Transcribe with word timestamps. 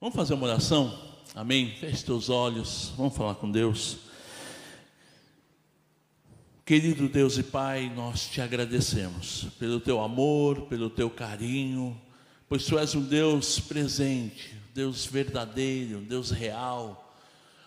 Vamos 0.00 0.16
fazer 0.16 0.32
uma 0.32 0.46
oração? 0.46 0.98
Amém? 1.34 1.74
Feche 1.78 2.06
teus 2.06 2.30
olhos, 2.30 2.90
vamos 2.96 3.14
falar 3.14 3.34
com 3.34 3.50
Deus. 3.50 3.98
Querido 6.64 7.06
Deus 7.06 7.36
e 7.36 7.42
Pai, 7.42 7.92
nós 7.94 8.26
te 8.26 8.40
agradecemos 8.40 9.48
pelo 9.58 9.78
teu 9.78 10.00
amor, 10.00 10.62
pelo 10.62 10.88
teu 10.88 11.10
carinho, 11.10 12.00
pois 12.48 12.64
tu 12.64 12.78
és 12.78 12.94
um 12.94 13.02
Deus 13.02 13.60
presente, 13.60 14.54
Deus 14.72 15.04
verdadeiro, 15.04 16.00
Deus 16.00 16.30
real, 16.30 17.14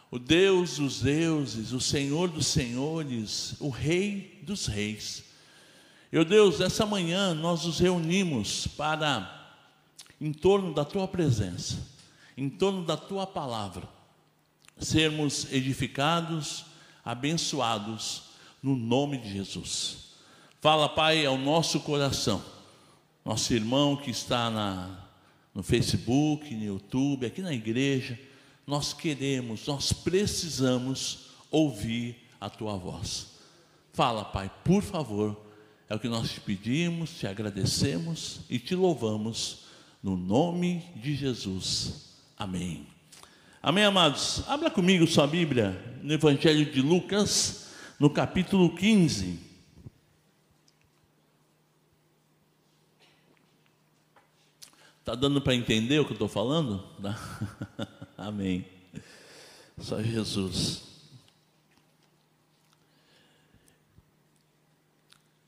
o 0.10 0.18
Deus 0.18 0.78
dos 0.78 1.02
deuses, 1.02 1.72
o 1.72 1.80
Senhor 1.80 2.32
dos 2.32 2.48
senhores, 2.48 3.54
o 3.60 3.70
Rei 3.70 4.40
dos 4.42 4.66
reis. 4.66 5.24
Meu 6.12 6.26
Deus, 6.26 6.58
nessa 6.58 6.84
manhã 6.84 7.36
nós 7.36 7.64
nos 7.64 7.78
reunimos 7.78 8.66
para, 8.66 9.56
em 10.20 10.34
torno 10.34 10.74
da 10.74 10.84
tua 10.84 11.08
presença, 11.08 11.93
em 12.38 12.50
torno 12.50 12.84
da 12.86 12.98
tua 12.98 13.28
palavra, 13.28 13.88
sermos 14.80 15.52
edificados, 15.52 16.66
abençoados, 17.04 18.24
no 18.62 18.76
nome 18.76 19.18
de 19.18 19.32
Jesus. 19.32 20.14
Fala, 20.62 20.88
Pai, 20.88 21.26
ao 21.26 21.38
nosso 21.38 21.82
coração, 21.82 22.44
nosso 23.26 23.54
irmão 23.54 23.98
que 23.98 24.10
está 24.10 24.50
na, 24.50 25.08
no 25.54 25.62
Facebook, 25.62 26.54
no 26.56 26.64
YouTube, 26.64 27.26
aqui 27.26 27.42
na 27.42 27.54
igreja, 27.54 28.18
nós 28.66 28.94
queremos, 28.94 29.68
nós 29.68 29.92
precisamos 29.92 31.28
ouvir 31.52 32.16
a 32.40 32.50
tua 32.50 32.78
voz. 32.78 33.28
Fala, 33.92 34.24
Pai, 34.24 34.50
por 34.64 34.82
favor, 34.82 35.40
é 35.90 35.96
o 35.96 36.00
que 36.00 36.08
nós 36.08 36.32
te 36.32 36.40
pedimos, 36.40 37.12
te 37.20 37.28
agradecemos 37.28 38.40
e 38.50 38.58
te 38.58 38.74
louvamos, 38.74 39.66
no 40.02 40.18
nome 40.18 40.84
de 40.96 41.16
Jesus. 41.16 42.13
Amém. 42.44 42.86
Amém, 43.62 43.86
amados? 43.86 44.44
Abra 44.50 44.70
comigo 44.70 45.08
sua 45.08 45.26
Bíblia 45.26 45.82
no 46.04 46.12
Evangelho 46.12 46.70
de 46.70 46.82
Lucas 46.82 47.70
no 47.98 48.10
capítulo 48.10 48.76
15. 48.76 49.40
Está 55.00 55.16
dando 55.16 55.42
para 55.42 55.56
entender 55.56 56.00
o 56.00 56.04
que 56.04 56.12
eu 56.12 56.16
estou 56.16 56.28
falando? 56.28 56.86
Amém. 58.18 58.68
Só 59.80 60.04
Jesus. 60.04 60.82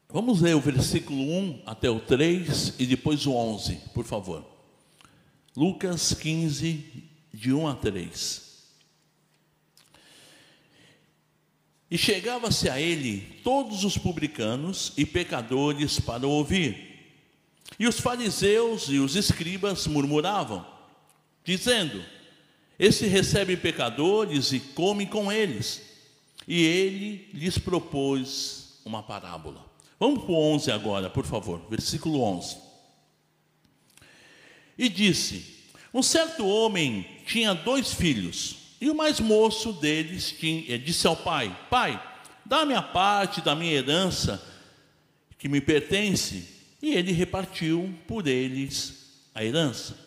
Vamos 0.08 0.40
ler 0.40 0.56
o 0.56 0.62
versículo 0.62 1.20
1 1.20 1.64
até 1.66 1.90
o 1.90 2.00
3 2.00 2.80
e 2.80 2.86
depois 2.86 3.26
o 3.26 3.34
11, 3.34 3.82
por 3.94 4.06
favor. 4.06 4.55
Lucas 5.56 6.14
15, 6.14 6.84
de 7.34 7.54
1 7.54 7.68
a 7.68 7.76
3. 7.76 8.46
E 11.90 11.98
chegava-se 11.98 12.70
a 12.70 12.82
ele 12.82 13.40
todos 13.42 13.86
os 13.86 13.98
publicanos 13.98 14.92
e 14.98 15.06
pecadores 15.06 15.98
para 16.00 16.28
ouvir. 16.28 17.14
E 17.80 17.88
os 17.88 18.00
fariseus 18.00 18.90
e 18.90 19.00
os 19.00 19.16
escribas 19.16 19.88
murmuravam, 19.88 20.66
dizendo: 21.44 22.04
Esse 22.78 23.08
recebe 23.08 23.56
pecadores 23.56 24.52
e 24.52 24.60
come 24.60 25.06
com 25.06 25.32
eles. 25.32 25.82
E 26.46 26.62
ele 26.64 27.30
lhes 27.34 27.58
propôs 27.58 28.80
uma 28.84 29.02
parábola. 29.02 29.66
Vamos 29.98 30.26
para 30.26 30.34
o 30.34 30.54
11 30.54 30.72
agora, 30.72 31.10
por 31.10 31.26
favor, 31.26 31.62
versículo 31.70 32.22
11. 32.22 32.65
E 34.78 34.90
disse: 34.90 35.46
Um 35.94 36.04
certo 36.04 36.46
homem 36.46 37.06
tinha 37.26 37.54
dois 37.54 37.94
filhos. 37.94 38.56
E 38.80 38.90
o 38.90 38.96
mais 38.96 39.20
moço 39.20 39.74
deles 39.74 40.32
tinha, 40.32 40.78
disse 40.78 41.08
ao 41.08 41.16
pai: 41.16 41.56
Pai, 41.70 42.02
dá-me 42.46 42.74
a 42.74 42.82
parte 42.82 43.42
da 43.42 43.56
minha 43.56 43.74
herança 43.74 44.44
que 45.38 45.48
me 45.48 45.62
pertence. 45.62 46.54
E 46.82 46.94
ele 46.94 47.12
repartiu 47.12 47.94
por 48.08 48.28
eles 48.28 49.24
a 49.34 49.44
herança. 49.44 49.98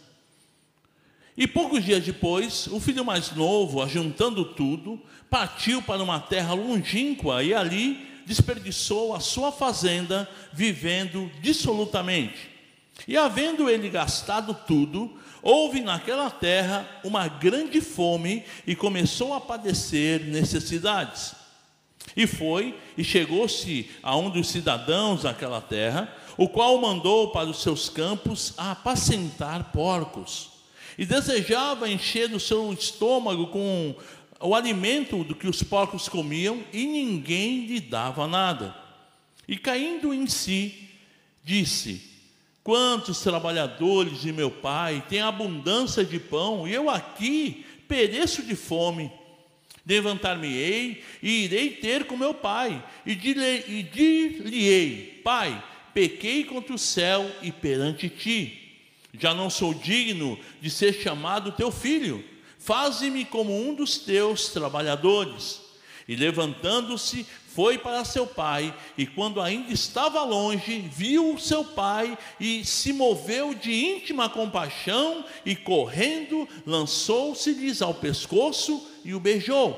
E 1.37 1.47
poucos 1.47 1.85
dias 1.85 2.05
depois, 2.05 2.67
o 2.67 2.81
filho 2.81 3.05
mais 3.05 3.31
novo, 3.31 3.81
ajuntando 3.81 4.45
tudo, 4.45 5.01
partiu 5.31 5.81
para 5.81 6.03
uma 6.03 6.19
terra 6.19 6.53
longínqua 6.53 7.45
e 7.45 7.55
ali 7.55 8.09
desperdiçou 8.27 9.15
a 9.15 9.21
sua 9.21 9.53
fazenda, 9.53 10.29
vivendo 10.53 11.31
dissolutamente. 11.41 12.48
E 13.07 13.17
havendo 13.17 13.71
ele 13.71 13.89
gastado 13.89 14.55
tudo, 14.67 15.19
Houve 15.43 15.81
naquela 15.81 16.31
terra 16.31 16.89
uma 17.05 17.29
grande 17.29 17.81
fome 17.81 18.45
e 18.67 18.75
começou 18.75 19.33
a 19.35 19.41
padecer 19.41 20.25
necessidades. 20.25 21.35
E 22.17 22.27
foi 22.27 22.77
e 22.97 23.05
chegou-se 23.05 23.89
a 24.03 24.17
um 24.17 24.31
dos 24.31 24.49
cidadãos 24.49 25.23
daquela 25.23 25.61
terra, 25.61 26.13
o 26.37 26.49
qual 26.49 26.81
mandou 26.81 27.31
para 27.31 27.49
os 27.49 27.63
seus 27.63 27.89
campos 27.89 28.55
a 28.57 28.73
apacentar 28.73 29.71
porcos. 29.73 30.51
E 30.97 31.07
desejava 31.07 31.89
encher 31.89 32.35
o 32.35 32.41
seu 32.41 32.73
estômago 32.73 33.47
com 33.49 33.95
o 34.41 34.55
alimento 34.55 35.23
do 35.23 35.35
que 35.35 35.47
os 35.47 35.63
porcos 35.63 36.09
comiam, 36.09 36.65
e 36.73 36.87
ninguém 36.87 37.67
lhe 37.67 37.81
dava 37.81 38.27
nada. 38.27 38.75
E 39.47 39.57
caindo 39.57 40.13
em 40.13 40.27
si, 40.27 40.91
disse: 41.45 42.03
Quantos 42.69 43.21
trabalhadores 43.21 44.21
de 44.21 44.31
meu 44.31 44.51
pai 44.51 45.03
têm 45.09 45.23
abundância 45.23 46.05
de 46.05 46.21
pão, 46.21 46.69
e 46.69 46.75
eu 46.75 46.91
aqui 46.91 47.65
pereço 47.89 48.43
de 48.43 48.55
fome. 48.55 49.11
Levantar-me-ei 49.87 51.03
e 51.23 51.45
irei 51.45 51.71
ter 51.71 52.05
com 52.05 52.15
meu 52.15 52.35
pai, 52.35 52.85
e 53.07 53.15
dir-lhe-ei: 53.15 54.03
Pai, 55.25 55.65
pequei 55.95 56.45
contra 56.45 56.75
o 56.75 56.79
céu 56.79 57.35
e 57.41 57.51
perante 57.51 58.11
ti. 58.11 58.77
Já 59.19 59.33
não 59.33 59.49
sou 59.49 59.73
digno 59.73 60.39
de 60.61 60.69
ser 60.69 60.93
chamado 60.93 61.53
teu 61.53 61.73
filho. 61.73 62.23
Faze-me 62.59 63.25
como 63.25 63.67
um 63.67 63.73
dos 63.73 63.97
teus 63.97 64.49
trabalhadores. 64.49 65.63
E 66.07 66.15
levantando-se, 66.15 67.27
foi 67.59 67.77
para 67.77 68.05
seu 68.05 68.25
pai, 68.25 68.73
e 68.97 69.05
quando 69.05 69.41
ainda 69.41 69.73
estava 69.73 70.23
longe, 70.23 70.79
viu 70.79 71.37
seu 71.41 71.65
pai 71.65 72.17
e 72.39 72.65
se 72.65 72.93
moveu 72.93 73.53
de 73.53 73.75
íntima 73.75 74.29
compaixão, 74.29 75.25
e 75.45 75.57
correndo, 75.57 76.49
lançou-se-lhes 76.65 77.83
ao 77.83 77.93
pescoço 77.93 78.89
e 79.05 79.13
o 79.13 79.19
beijou. 79.19 79.77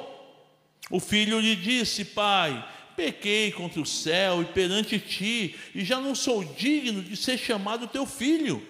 O 0.91 1.01
filho 1.01 1.41
lhe 1.41 1.57
disse: 1.57 2.05
Pai, 2.05 2.63
pequei 2.95 3.51
contra 3.51 3.81
o 3.81 3.87
céu 3.87 4.43
e 4.43 4.45
perante 4.45 4.99
ti, 4.99 5.55
e 5.75 5.83
já 5.83 5.99
não 6.03 6.15
sou 6.15 6.45
digno 6.45 7.01
de 7.01 7.17
ser 7.17 7.39
chamado 7.39 7.87
teu 7.87 8.05
filho. 8.05 8.63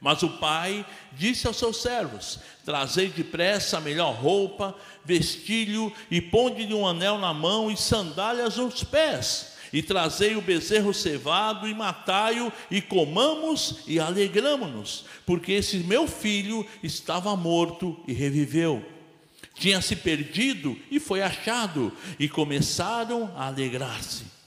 Mas 0.00 0.22
o 0.22 0.28
pai 0.28 0.86
disse 1.12 1.46
aos 1.46 1.56
seus 1.56 1.82
servos: 1.82 2.38
Trazei 2.64 3.08
depressa 3.08 3.78
a 3.78 3.80
melhor 3.80 4.14
roupa, 4.14 4.74
vestilho 5.04 5.92
e 6.10 6.20
ponde-lhe 6.20 6.74
um 6.74 6.86
anel 6.86 7.18
na 7.18 7.34
mão 7.34 7.70
e 7.70 7.76
sandálias 7.76 8.56
nos 8.56 8.84
pés. 8.84 9.56
E 9.72 9.82
trazei 9.82 10.34
o 10.34 10.40
bezerro 10.40 10.94
cevado 10.94 11.68
e 11.68 11.74
matai-o, 11.74 12.50
e 12.70 12.80
comamos 12.80 13.80
e 13.86 14.00
alegramo-nos, 14.00 15.04
porque 15.26 15.52
esse 15.52 15.78
meu 15.78 16.06
filho 16.06 16.66
estava 16.82 17.36
morto 17.36 17.98
e 18.06 18.12
reviveu. 18.14 18.82
Tinha 19.54 19.82
se 19.82 19.96
perdido 19.96 20.78
e 20.90 20.98
foi 20.98 21.20
achado, 21.20 21.92
e 22.18 22.28
começaram 22.28 23.30
a 23.36 23.48
alegrar-se. 23.48 24.37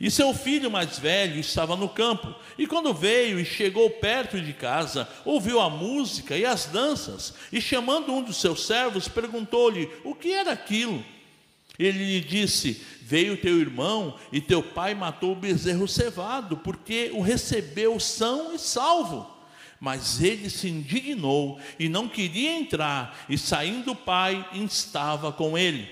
E 0.00 0.10
seu 0.10 0.32
filho 0.32 0.70
mais 0.70 0.98
velho 0.98 1.40
estava 1.40 1.74
no 1.74 1.88
campo, 1.88 2.32
e 2.56 2.66
quando 2.68 2.94
veio 2.94 3.40
e 3.40 3.44
chegou 3.44 3.90
perto 3.90 4.40
de 4.40 4.52
casa, 4.52 5.08
ouviu 5.24 5.60
a 5.60 5.68
música 5.68 6.36
e 6.36 6.44
as 6.44 6.66
danças, 6.66 7.34
e 7.52 7.60
chamando 7.60 8.12
um 8.12 8.22
dos 8.22 8.36
seus 8.36 8.64
servos, 8.64 9.08
perguntou-lhe 9.08 9.90
o 10.04 10.14
que 10.14 10.32
era 10.32 10.52
aquilo. 10.52 11.04
Ele 11.76 11.98
lhe 11.98 12.20
disse: 12.20 12.80
Veio 13.02 13.36
teu 13.36 13.58
irmão 13.58 14.16
e 14.32 14.40
teu 14.40 14.62
pai 14.62 14.94
matou 14.94 15.32
o 15.32 15.36
bezerro 15.36 15.88
cevado, 15.88 16.56
porque 16.58 17.10
o 17.14 17.20
recebeu 17.20 17.98
são 17.98 18.54
e 18.54 18.58
salvo. 18.58 19.28
Mas 19.80 20.20
ele 20.20 20.50
se 20.50 20.68
indignou 20.68 21.60
e 21.78 21.88
não 21.88 22.08
queria 22.08 22.52
entrar, 22.52 23.24
e 23.28 23.36
saindo 23.36 23.92
o 23.92 23.96
pai, 23.96 24.44
estava 24.52 25.32
com 25.32 25.56
ele. 25.56 25.88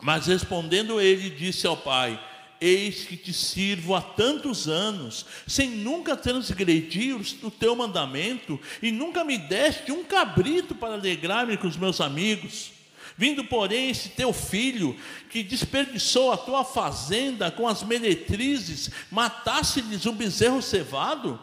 Mas 0.00 0.26
respondendo 0.26 1.00
ele, 1.00 1.30
disse 1.30 1.66
ao 1.66 1.76
pai: 1.76 2.18
Eis 2.60 3.04
que 3.04 3.16
te 3.16 3.32
sirvo 3.32 3.94
há 3.94 4.00
tantos 4.00 4.68
anos, 4.68 5.26
sem 5.46 5.70
nunca 5.70 6.16
transgredir 6.16 7.16
o 7.42 7.50
teu 7.50 7.76
mandamento, 7.76 8.58
e 8.82 8.90
nunca 8.90 9.24
me 9.24 9.36
deste 9.36 9.92
um 9.92 10.04
cabrito 10.04 10.74
para 10.74 10.94
alegrar-me 10.94 11.56
com 11.56 11.66
os 11.66 11.76
meus 11.76 12.00
amigos. 12.00 12.72
Vindo, 13.18 13.44
porém, 13.44 13.90
esse 13.90 14.10
teu 14.10 14.32
filho, 14.32 14.96
que 15.30 15.42
desperdiçou 15.42 16.32
a 16.32 16.36
tua 16.36 16.64
fazenda 16.64 17.50
com 17.50 17.66
as 17.66 17.82
meretrizes, 17.82 18.90
matasse-lhes 19.10 20.04
um 20.06 20.12
bezerro 20.12 20.60
cevado? 20.60 21.40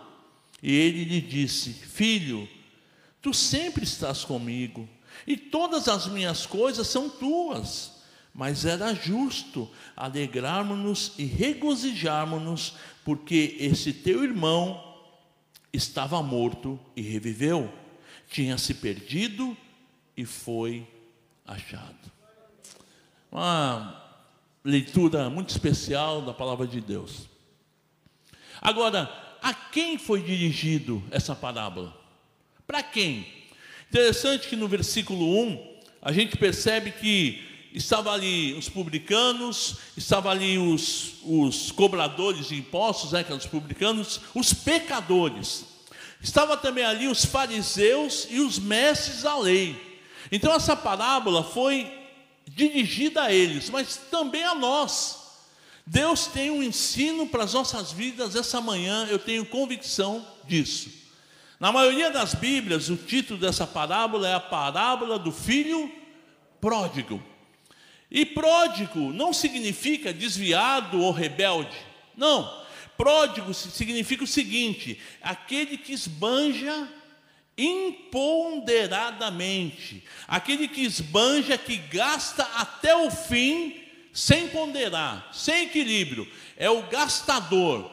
E 0.62 0.72
ele 0.72 1.04
lhe 1.04 1.22
disse: 1.22 1.74
Filho, 1.74 2.48
Tu 3.24 3.34
sempre 3.34 3.86
estás 3.86 4.26
comigo, 4.26 4.88
e 5.26 5.38
todas 5.38 5.88
as 5.88 6.08
minhas 6.08 6.46
coisas 6.46 6.86
são 6.88 7.10
tuas. 7.10 7.93
Mas 8.34 8.66
era 8.66 8.96
justo 8.96 9.70
alegrarmos-nos 9.96 11.14
e 11.18 11.26
regozijarmos-nos, 11.26 12.76
porque 13.06 13.58
esse 13.60 13.94
teu 13.94 14.24
irmão 14.24 14.94
estava 15.72 16.22
morto 16.24 16.80
e 16.96 17.02
reviveu, 17.02 17.72
tinha 18.30 18.58
se 18.58 18.74
perdido 18.74 19.56
e 20.18 20.26
foi 20.26 20.88
achado. 21.46 22.12
Uma 23.32 24.02
leitura 24.64 25.30
muito 25.30 25.50
especial 25.50 26.22
da 26.22 26.34
palavra 26.34 26.66
de 26.66 26.82
Deus. 26.82 27.28
Agora, 28.62 29.12
a 29.42 29.54
quem 29.54 29.98
foi 29.98 30.22
dirigido 30.22 31.04
essa 31.12 31.36
parábola? 31.36 31.96
Para 32.66 32.82
quem? 32.82 33.28
Interessante 33.90 34.48
que 34.48 34.56
no 34.56 34.68
versículo 34.68 35.44
1 35.44 35.74
a 36.02 36.12
gente 36.12 36.38
percebe 36.38 36.92
que 36.92 37.53
estava 37.74 38.12
ali 38.12 38.54
os 38.54 38.70
publicanos, 38.70 39.78
estava 39.98 40.30
ali 40.30 40.58
os, 40.58 41.16
os 41.24 41.72
cobradores 41.72 42.48
de 42.48 42.56
impostos, 42.56 43.12
né, 43.12 43.24
que 43.24 43.30
eram 43.30 43.40
os 43.40 43.48
publicanos, 43.48 44.22
os 44.36 44.54
pecadores. 44.54 45.66
Estava 46.22 46.56
também 46.56 46.86
ali 46.86 47.08
os 47.08 47.26
fariseus 47.26 48.28
e 48.30 48.40
os 48.40 48.60
mestres 48.60 49.24
da 49.24 49.38
lei. 49.38 49.76
Então 50.32 50.54
essa 50.54 50.76
parábola 50.76 51.44
foi 51.44 51.92
dirigida 52.48 53.24
a 53.24 53.34
eles, 53.34 53.70
mas 53.70 53.98
também 54.10 54.44
a 54.44 54.56
nós. 54.56 55.22
Deus 55.86 56.28
tem 56.28 56.50
um 56.50 56.64
ensino 56.64 57.28
para 57.28 57.44
as 57.44 57.54
nossas 57.54 57.92
vidas 57.92 58.36
essa 58.36 58.62
manhã, 58.62 59.06
eu 59.10 59.20
tenho 59.20 59.46
convicção 59.46 60.26
disso. 60.46 60.90
Na 61.60 61.72
maioria 61.72 62.10
das 62.10 62.34
Bíblias, 62.34 62.90
o 62.90 62.96
título 62.96 63.40
dessa 63.40 63.66
parábola 63.66 64.28
é 64.28 64.34
a 64.34 64.40
parábola 64.40 65.20
do 65.20 65.32
filho 65.32 65.92
pródigo. 66.62 67.22
E 68.14 68.26
pródigo 68.28 69.12
não 69.12 69.34
significa 69.34 70.14
desviado 70.14 71.02
ou 71.02 71.12
rebelde. 71.12 71.76
Não. 72.16 72.62
Pródigo 72.96 73.52
significa 73.56 74.24
o 74.24 74.28
seguinte: 74.28 75.02
aquele 75.20 75.80
que 75.80 75.94
esbanja 75.94 76.88
imponderadamente, 77.58 80.04
aquele 80.28 80.68
que 80.68 80.82
esbanja, 80.82 81.58
que 81.58 81.78
gasta 81.78 82.44
até 82.56 82.96
o 82.96 83.10
fim, 83.10 83.82
sem 84.14 84.48
ponderar, 84.50 85.30
sem 85.34 85.64
equilíbrio, 85.64 86.32
é 86.56 86.70
o 86.70 86.84
gastador. 86.84 87.92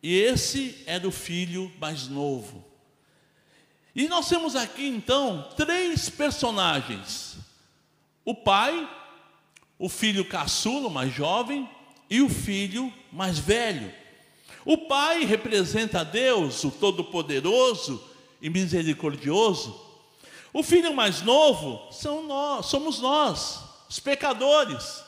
E 0.00 0.14
esse 0.14 0.84
é 0.86 1.00
do 1.00 1.10
filho 1.10 1.72
mais 1.80 2.06
novo. 2.06 2.64
E 3.94 4.06
nós 4.06 4.28
temos 4.28 4.54
aqui 4.54 4.86
então 4.86 5.50
três 5.56 6.08
personagens: 6.08 7.38
o 8.24 8.36
pai, 8.36 8.88
o 9.80 9.88
filho 9.88 10.26
caçulo, 10.26 10.90
mais 10.90 11.12
jovem, 11.12 11.66
e 12.10 12.20
o 12.20 12.28
filho 12.28 12.92
mais 13.10 13.38
velho. 13.38 13.90
O 14.62 14.76
pai 14.76 15.24
representa 15.24 16.04
Deus, 16.04 16.62
o 16.64 16.70
Todo-Poderoso 16.70 18.04
e 18.42 18.50
Misericordioso. 18.50 19.80
O 20.52 20.62
filho 20.62 20.92
mais 20.92 21.22
novo 21.22 21.90
são 21.90 22.26
nós, 22.26 22.66
somos 22.66 23.00
nós, 23.00 23.60
os 23.88 23.98
pecadores. 23.98 25.02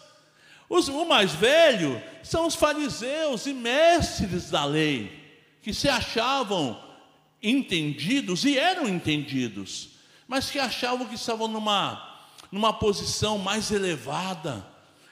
Os, 0.70 0.88
o 0.88 1.04
mais 1.04 1.32
velho 1.32 2.02
são 2.22 2.46
os 2.46 2.54
fariseus 2.54 3.44
e 3.44 3.52
mestres 3.52 4.48
da 4.48 4.64
lei, 4.64 5.12
que 5.60 5.74
se 5.74 5.86
achavam 5.86 6.82
entendidos 7.42 8.46
e 8.46 8.58
eram 8.58 8.88
entendidos, 8.88 9.90
mas 10.26 10.48
que 10.48 10.58
achavam 10.58 11.06
que 11.06 11.16
estavam 11.16 11.46
numa 11.46 12.11
numa 12.52 12.72
posição 12.74 13.38
mais 13.38 13.70
elevada, 13.70 14.64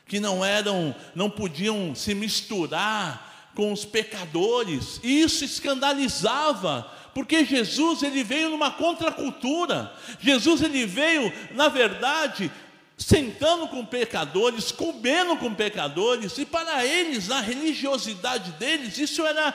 que 0.07 0.21
não 0.21 0.45
eram, 0.45 0.95
não 1.15 1.31
podiam 1.31 1.95
se 1.95 2.15
misturar 2.15 3.51
com 3.55 3.73
os 3.73 3.85
pecadores. 3.85 5.01
E 5.03 5.23
isso 5.23 5.45
escandalizava, 5.45 6.83
porque 7.15 7.45
Jesus 7.45 8.03
ele 8.03 8.23
veio 8.23 8.51
numa 8.51 8.71
contracultura. 8.71 9.91
Jesus 10.21 10.61
ele 10.61 10.85
veio, 10.85 11.33
na 11.53 11.69
verdade, 11.69 12.53
sentando 12.99 13.67
com 13.69 13.85
pecadores, 13.87 14.71
comendo 14.71 15.37
com 15.37 15.55
pecadores, 15.55 16.37
e 16.37 16.45
para 16.45 16.85
eles, 16.85 17.29
na 17.29 17.41
religiosidade 17.41 18.53
deles, 18.53 18.99
isso 18.99 19.25
era 19.25 19.55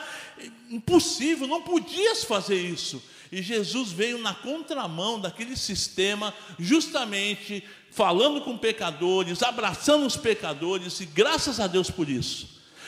impossível, 0.71 1.47
não 1.47 1.61
podias 1.61 2.23
fazer 2.23 2.59
isso. 2.59 3.01
E 3.35 3.41
Jesus 3.41 3.91
veio 3.91 4.17
na 4.17 4.33
contramão 4.33 5.19
daquele 5.19 5.57
sistema, 5.57 6.33
justamente 6.57 7.61
falando 7.91 8.39
com 8.39 8.57
pecadores, 8.57 9.43
abraçando 9.43 10.05
os 10.05 10.15
pecadores, 10.15 11.01
e 11.01 11.05
graças 11.05 11.59
a 11.59 11.67
Deus 11.67 11.91
por 11.91 12.07
isso. 12.07 12.47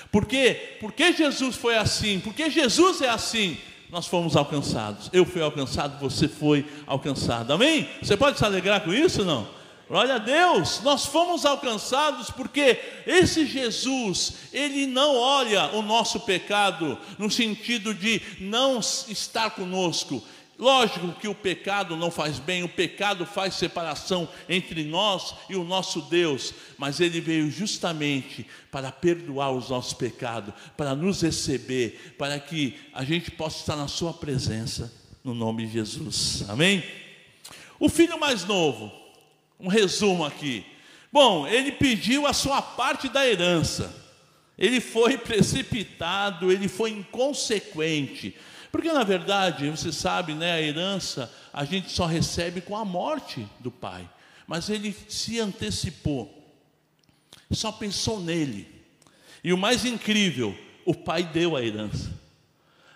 Por 0.10 0.26
quê? 0.26 0.78
Porque 0.80 1.12
Jesus 1.12 1.58
foi 1.58 1.76
assim, 1.76 2.22
porque 2.22 2.50
Jesus 2.50 3.02
é 3.02 3.10
assim, 3.10 3.58
nós 3.90 4.08
fomos 4.08 4.38
alcançados. 4.38 5.10
Eu 5.12 5.26
fui 5.26 5.42
alcançado, 5.42 6.00
você 6.00 6.30
foi 6.30 6.66
alcançado. 6.86 7.52
Amém? 7.52 7.86
Você 8.02 8.16
pode 8.16 8.38
se 8.38 8.46
alegrar 8.46 8.86
com 8.86 8.94
isso 8.94 9.26
não? 9.26 9.50
Glória 9.90 10.16
a 10.16 10.18
Deus, 10.18 10.82
nós 10.82 11.06
fomos 11.06 11.46
alcançados 11.46 12.30
porque 12.30 12.78
esse 13.06 13.46
Jesus, 13.46 14.34
ele 14.52 14.86
não 14.86 15.16
olha 15.16 15.74
o 15.76 15.82
nosso 15.82 16.20
pecado 16.22 16.98
no 17.18 17.32
sentido 17.32 17.94
de 17.94 18.22
não 18.38 18.80
estar 18.80 19.52
conosco. 19.52 20.22
Lógico 20.57 21.13
que 21.13 21.27
o 21.27 21.36
pecado 21.36 21.95
não 21.95 22.09
faz 22.09 22.39
bem, 22.39 22.63
o 22.63 22.69
pecado 22.69 23.27
faz 23.27 23.54
separação 23.54 24.27
entre 24.50 24.83
nós 24.83 25.36
e 25.48 25.56
o 25.56 25.63
nosso 25.63 26.01
Deus, 26.01 26.51
mas 26.80 27.00
ele 27.00 27.21
veio 27.21 27.51
justamente 27.51 28.45
para 28.71 28.92
perdoar 28.92 29.51
os 29.51 29.69
nossos 29.69 29.94
pecados, 29.94 30.54
para 30.75 30.95
nos 30.95 31.21
receber, 31.21 32.15
para 32.18 32.39
que 32.39 32.75
a 32.92 33.04
gente 33.04 33.30
possa 33.30 33.59
estar 33.59 33.75
na 33.75 33.88
Sua 33.88 34.12
presença, 34.12 34.92
no 35.24 35.36
nome 35.36 35.68
de 35.68 35.74
Jesus. 35.74 36.44
Amém? 36.50 36.83
O 37.80 37.88
filho 37.88 38.19
mais 38.19 38.44
novo, 38.44 38.92
um 39.59 39.68
resumo 39.68 40.25
aqui. 40.25 40.65
Bom, 41.12 41.48
ele 41.48 41.71
pediu 41.71 42.25
a 42.25 42.33
sua 42.33 42.62
parte 42.62 43.07
da 43.09 43.27
herança. 43.27 43.94
Ele 44.57 44.81
foi 44.81 45.18
precipitado, 45.19 46.51
ele 46.51 46.68
foi 46.68 46.89
inconsequente. 46.89 48.36
Porque 48.72 48.92
na 48.92 49.04
verdade, 49.04 49.69
você 49.69 49.92
sabe, 49.92 50.34
né, 50.34 50.54
a 50.54 50.62
herança 50.62 51.31
a 51.54 51.66
gente 51.66 51.92
só 51.92 52.06
recebe 52.06 52.62
com 52.62 52.75
a 52.75 52.86
morte 52.86 53.48
do 53.60 53.72
pai. 53.72 54.08
Mas 54.45 54.69
ele 54.69 54.95
se 55.09 55.40
antecipou. 55.40 56.33
Só 57.52 57.71
pensou 57.71 58.19
nele. 58.19 58.68
E 59.44 59.54
o 59.54 59.57
mais 59.57 59.86
incrível, 59.86 60.57
o 60.86 60.94
pai 60.94 61.24
deu 61.24 61.56
a 61.56 61.64
herança. 61.64 62.12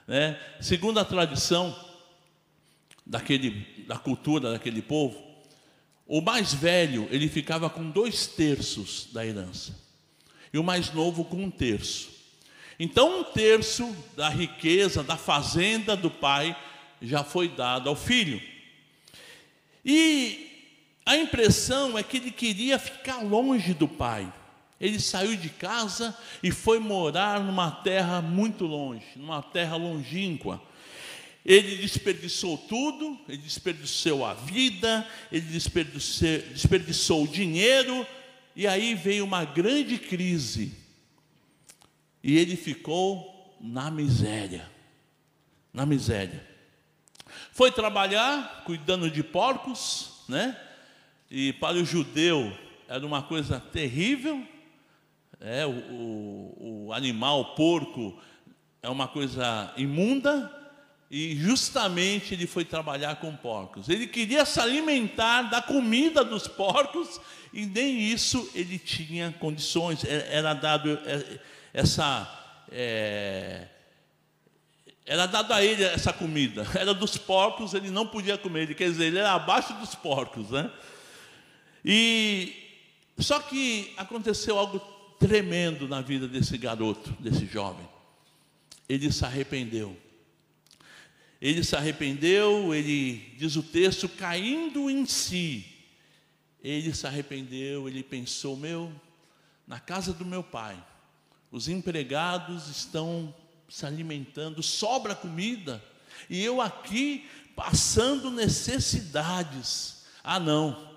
Né? 0.07 0.39
Segundo 0.59 0.99
a 0.99 1.05
tradição 1.05 1.75
daquele, 3.05 3.85
da 3.87 3.97
cultura 3.97 4.51
daquele 4.51 4.81
povo, 4.81 5.31
o 6.07 6.19
mais 6.19 6.53
velho, 6.53 7.07
ele 7.09 7.29
ficava 7.29 7.69
com 7.69 7.89
dois 7.89 8.27
terços 8.27 9.07
da 9.13 9.25
herança, 9.25 9.73
e 10.51 10.57
o 10.57 10.63
mais 10.63 10.93
novo 10.93 11.23
com 11.23 11.37
um 11.37 11.49
terço. 11.49 12.09
Então, 12.83 13.19
um 13.19 13.23
terço 13.23 13.95
da 14.17 14.27
riqueza, 14.27 15.03
da 15.03 15.15
fazenda 15.15 15.95
do 15.95 16.09
pai, 16.09 16.57
já 16.99 17.23
foi 17.23 17.47
dado 17.47 17.87
ao 17.87 17.95
filho. 17.95 18.41
E 19.85 20.49
a 21.05 21.15
impressão 21.15 21.95
é 21.95 22.01
que 22.01 22.17
ele 22.17 22.31
queria 22.31 22.79
ficar 22.79 23.17
longe 23.21 23.75
do 23.75 23.87
pai. 23.87 24.33
Ele 24.79 24.99
saiu 24.99 25.35
de 25.35 25.49
casa 25.49 26.17
e 26.41 26.49
foi 26.49 26.79
morar 26.79 27.39
numa 27.39 27.69
terra 27.69 28.19
muito 28.19 28.65
longe, 28.65 29.05
numa 29.15 29.43
terra 29.43 29.75
longínqua. 29.75 30.59
Ele 31.45 31.75
desperdiçou 31.75 32.57
tudo, 32.57 33.15
ele 33.29 33.43
desperdiçou 33.43 34.25
a 34.25 34.33
vida, 34.33 35.07
ele 35.31 35.45
desperdiçou, 35.45 36.39
desperdiçou 36.51 37.25
o 37.25 37.27
dinheiro, 37.27 38.07
e 38.55 38.65
aí 38.65 38.95
veio 38.95 39.23
uma 39.23 39.45
grande 39.45 39.99
crise. 39.99 40.80
E 42.23 42.37
ele 42.37 42.55
ficou 42.55 43.57
na 43.59 43.89
miséria. 43.89 44.69
Na 45.73 45.85
miséria. 45.85 46.47
Foi 47.51 47.71
trabalhar 47.71 48.63
cuidando 48.65 49.09
de 49.09 49.23
porcos, 49.23 50.23
né? 50.27 50.57
E 51.29 51.53
para 51.53 51.77
o 51.77 51.85
judeu 51.85 52.55
era 52.87 53.05
uma 53.05 53.23
coisa 53.23 53.59
terrível. 53.59 54.45
É, 55.39 55.65
o, 55.65 55.71
o, 55.71 56.85
o 56.87 56.93
animal, 56.93 57.41
o 57.41 57.55
porco, 57.55 58.19
é 58.81 58.89
uma 58.89 59.07
coisa 59.07 59.73
imunda 59.77 60.51
e 61.09 61.35
justamente 61.35 62.33
ele 62.33 62.47
foi 62.47 62.63
trabalhar 62.63 63.15
com 63.17 63.35
porcos. 63.35 63.89
Ele 63.89 64.07
queria 64.07 64.45
se 64.45 64.59
alimentar 64.59 65.43
da 65.43 65.61
comida 65.61 66.23
dos 66.23 66.47
porcos 66.47 67.19
e 67.53 67.65
nem 67.65 67.99
isso 67.99 68.49
ele 68.55 68.79
tinha 68.79 69.33
condições. 69.39 70.03
Era 70.05 70.53
dado 70.53 70.89
é, 71.05 71.39
essa, 71.73 72.29
é, 72.71 73.67
era 75.05 75.25
dado 75.25 75.53
a 75.53 75.63
ele 75.63 75.83
essa 75.83 76.13
comida. 76.13 76.67
Era 76.77 76.93
dos 76.93 77.17
porcos, 77.17 77.73
ele 77.73 77.89
não 77.89 78.07
podia 78.07 78.37
comer. 78.37 78.73
Quer 78.75 78.89
dizer, 78.89 79.05
ele 79.05 79.19
era 79.19 79.33
abaixo 79.33 79.73
dos 79.73 79.95
porcos, 79.95 80.49
né? 80.51 80.71
E 81.83 82.53
só 83.19 83.39
que 83.39 83.93
aconteceu 83.97 84.57
algo 84.57 84.79
tremendo 85.19 85.87
na 85.87 86.01
vida 86.01 86.27
desse 86.27 86.57
garoto, 86.57 87.11
desse 87.19 87.45
jovem. 87.45 87.87
Ele 88.87 89.11
se 89.11 89.23
arrependeu. 89.23 89.97
Ele 91.41 91.63
se 91.63 91.75
arrependeu, 91.75 92.73
ele 92.73 93.33
diz 93.37 93.55
o 93.55 93.63
texto, 93.63 94.07
caindo 94.07 94.89
em 94.89 95.05
si. 95.05 95.65
Ele 96.63 96.93
se 96.93 97.07
arrependeu, 97.07 97.87
ele 97.87 98.03
pensou: 98.03 98.55
meu, 98.55 98.91
na 99.65 99.79
casa 99.79 100.13
do 100.13 100.23
meu 100.23 100.43
pai, 100.43 100.77
os 101.51 101.67
empregados 101.67 102.69
estão 102.69 103.33
se 103.67 103.85
alimentando, 103.85 104.63
sobra 104.63 105.13
comida, 105.13 105.83
e 106.29 106.41
eu 106.43 106.61
aqui 106.61 107.29
passando 107.55 108.31
necessidades. 108.31 110.05
Ah, 110.23 110.39
não, 110.39 110.89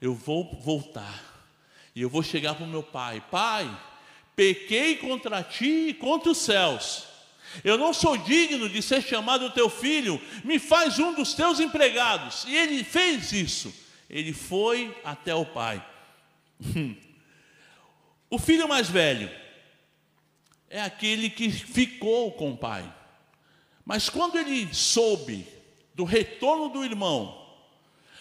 eu 0.00 0.14
vou 0.14 0.56
voltar, 0.62 1.42
e 1.94 2.00
eu 2.02 2.08
vou 2.08 2.22
chegar 2.22 2.54
para 2.54 2.64
o 2.64 2.68
meu 2.68 2.82
pai: 2.82 3.22
Pai, 3.30 3.68
pequei 4.36 4.96
contra 4.96 5.42
ti 5.42 5.88
e 5.88 5.94
contra 5.94 6.30
os 6.30 6.38
céus. 6.38 7.04
Eu 7.64 7.78
não 7.78 7.94
sou 7.94 8.16
digno 8.16 8.68
de 8.68 8.82
ser 8.82 9.02
chamado 9.02 9.50
teu 9.50 9.70
filho, 9.70 10.20
me 10.44 10.58
faz 10.58 10.98
um 10.98 11.14
dos 11.14 11.32
teus 11.32 11.58
empregados. 11.58 12.44
E 12.44 12.54
ele 12.54 12.84
fez 12.84 13.32
isso. 13.32 13.74
Ele 14.08 14.34
foi 14.34 14.94
até 15.02 15.34
o 15.34 15.46
pai. 15.46 15.84
o 18.28 18.38
filho 18.38 18.68
mais 18.68 18.88
velho 18.90 19.30
é 20.70 20.80
aquele 20.80 21.30
que 21.30 21.50
ficou 21.50 22.32
com 22.32 22.52
o 22.52 22.56
pai. 22.56 22.84
Mas 23.84 24.08
quando 24.08 24.36
ele 24.36 24.72
soube 24.74 25.46
do 25.94 26.04
retorno 26.04 26.68
do 26.68 26.84
irmão, 26.84 27.46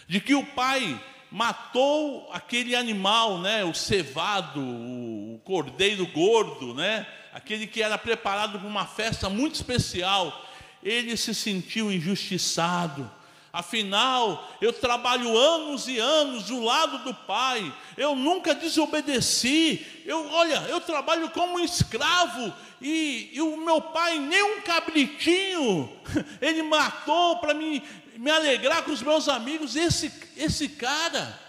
de 0.08 0.22
que 0.22 0.34
o 0.34 0.46
pai 0.46 1.00
matou 1.30 2.30
aquele 2.32 2.76
animal, 2.76 3.40
né, 3.40 3.64
o 3.66 3.74
cevado, 3.74 4.62
o 4.62 5.42
cordeiro 5.44 6.08
gordo, 6.08 6.74
né, 6.74 7.06
aquele 7.34 7.68
que 7.68 7.82
era 7.82 7.98
preparado 7.98 8.60
para 8.60 8.68
uma 8.68 8.86
festa 8.86 9.30
muito 9.30 9.56
especial, 9.56 10.46
ele 10.82 11.18
se 11.18 11.36
sentiu 11.36 11.92
injustiçado, 11.92 13.12
Afinal, 13.52 14.52
eu 14.62 14.72
trabalho 14.74 15.36
anos 15.38 15.88
e 15.88 15.98
anos 15.98 16.44
do 16.46 16.62
lado 16.62 17.00
do 17.00 17.14
Pai. 17.14 17.74
Eu 17.96 18.16
nunca 18.16 18.54
desobedeci. 18.54 19.86
Eu, 20.06 20.30
olha, 20.32 20.66
eu 20.70 20.80
trabalho 20.82 21.30
como 21.32 21.60
escravo 21.60 22.54
e, 22.82 23.32
e 23.34 23.42
o 23.42 23.58
meu 23.58 23.82
pai 23.82 24.20
nem 24.20 24.44
um 24.44 24.62
cabritinho 24.62 25.92
ele 26.40 26.62
matou 26.62 27.40
para 27.40 27.54
me, 27.54 27.82
me 28.16 28.30
alegrar 28.30 28.84
com 28.84 28.92
os 28.92 29.02
meus 29.02 29.28
amigos. 29.28 29.76
Esse 29.76 30.12
esse 30.38 30.70
cara, 30.70 31.40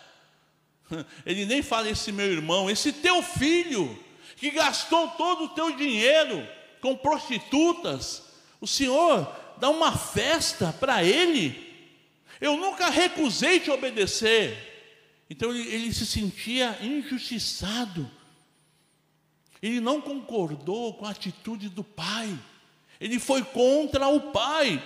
ele 1.27 1.45
nem 1.45 1.63
fala 1.63 1.91
esse 1.91 2.11
meu 2.11 2.27
irmão, 2.27 2.71
esse 2.71 2.93
teu 2.93 3.23
filho 3.23 3.99
que 4.37 4.51
gastou 4.51 5.09
todo 5.09 5.45
o 5.45 5.49
teu 5.49 5.77
dinheiro 5.77 6.47
com 6.81 6.97
prostitutas. 6.97 8.23
O 8.61 8.67
Senhor 8.67 9.31
dá 9.59 9.69
uma 9.69 9.97
festa 9.97 10.75
para 10.81 11.05
ele 11.05 11.68
eu 12.41 12.57
nunca 12.57 12.89
recusei 12.91 13.61
te 13.61 13.71
obedecer. 13.71 14.67
Então 15.29 15.51
ele, 15.51 15.69
ele 15.69 15.93
se 15.93 16.07
sentia 16.07 16.79
injustiçado. 16.83 18.11
Ele 19.61 19.81
não 19.81 20.01
concordou 20.01 20.95
com 20.95 21.05
a 21.05 21.11
atitude 21.11 21.69
do 21.69 21.83
pai. 21.83 22.39
Ele 23.01 23.19
foi 23.19 23.45
contra 23.45 24.09
o 24.09 24.33
pai. 24.33 24.83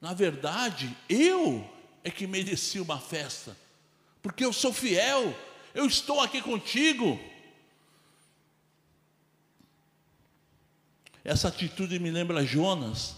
Na 0.00 0.14
verdade, 0.14 0.96
eu 1.08 1.68
é 2.04 2.10
que 2.10 2.26
mereci 2.26 2.78
uma 2.78 3.00
festa, 3.00 3.56
porque 4.22 4.44
eu 4.44 4.52
sou 4.52 4.72
fiel, 4.72 5.36
eu 5.74 5.86
estou 5.86 6.20
aqui 6.20 6.40
contigo. 6.40 7.18
Essa 11.24 11.48
atitude 11.48 11.98
me 11.98 12.10
lembra 12.12 12.46
Jonas, 12.46 13.16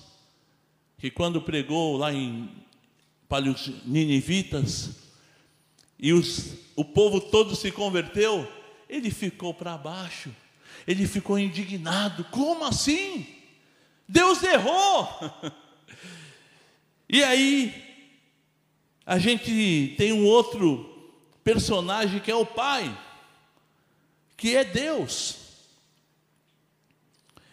que 0.98 1.10
quando 1.10 1.40
pregou 1.40 1.96
lá 1.96 2.12
em 2.12 2.50
para 3.28 3.44
os 3.50 3.84
ninivitas 3.84 4.90
e 5.98 6.12
os, 6.12 6.54
o 6.74 6.84
povo 6.84 7.20
todo 7.20 7.54
se 7.54 7.70
converteu, 7.70 8.50
ele 8.88 9.10
ficou 9.10 9.52
para 9.52 9.76
baixo, 9.76 10.34
ele 10.86 11.06
ficou 11.06 11.38
indignado. 11.38 12.24
Como 12.24 12.64
assim? 12.64 13.26
Deus 14.08 14.42
errou. 14.42 15.08
e 17.08 17.22
aí 17.22 17.84
a 19.04 19.18
gente 19.18 19.94
tem 19.98 20.12
um 20.12 20.24
outro 20.24 21.12
personagem 21.44 22.20
que 22.20 22.30
é 22.30 22.34
o 22.34 22.46
pai, 22.46 22.98
que 24.36 24.56
é 24.56 24.64
Deus. 24.64 25.36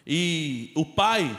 E 0.06 0.70
o 0.74 0.86
pai 0.86 1.38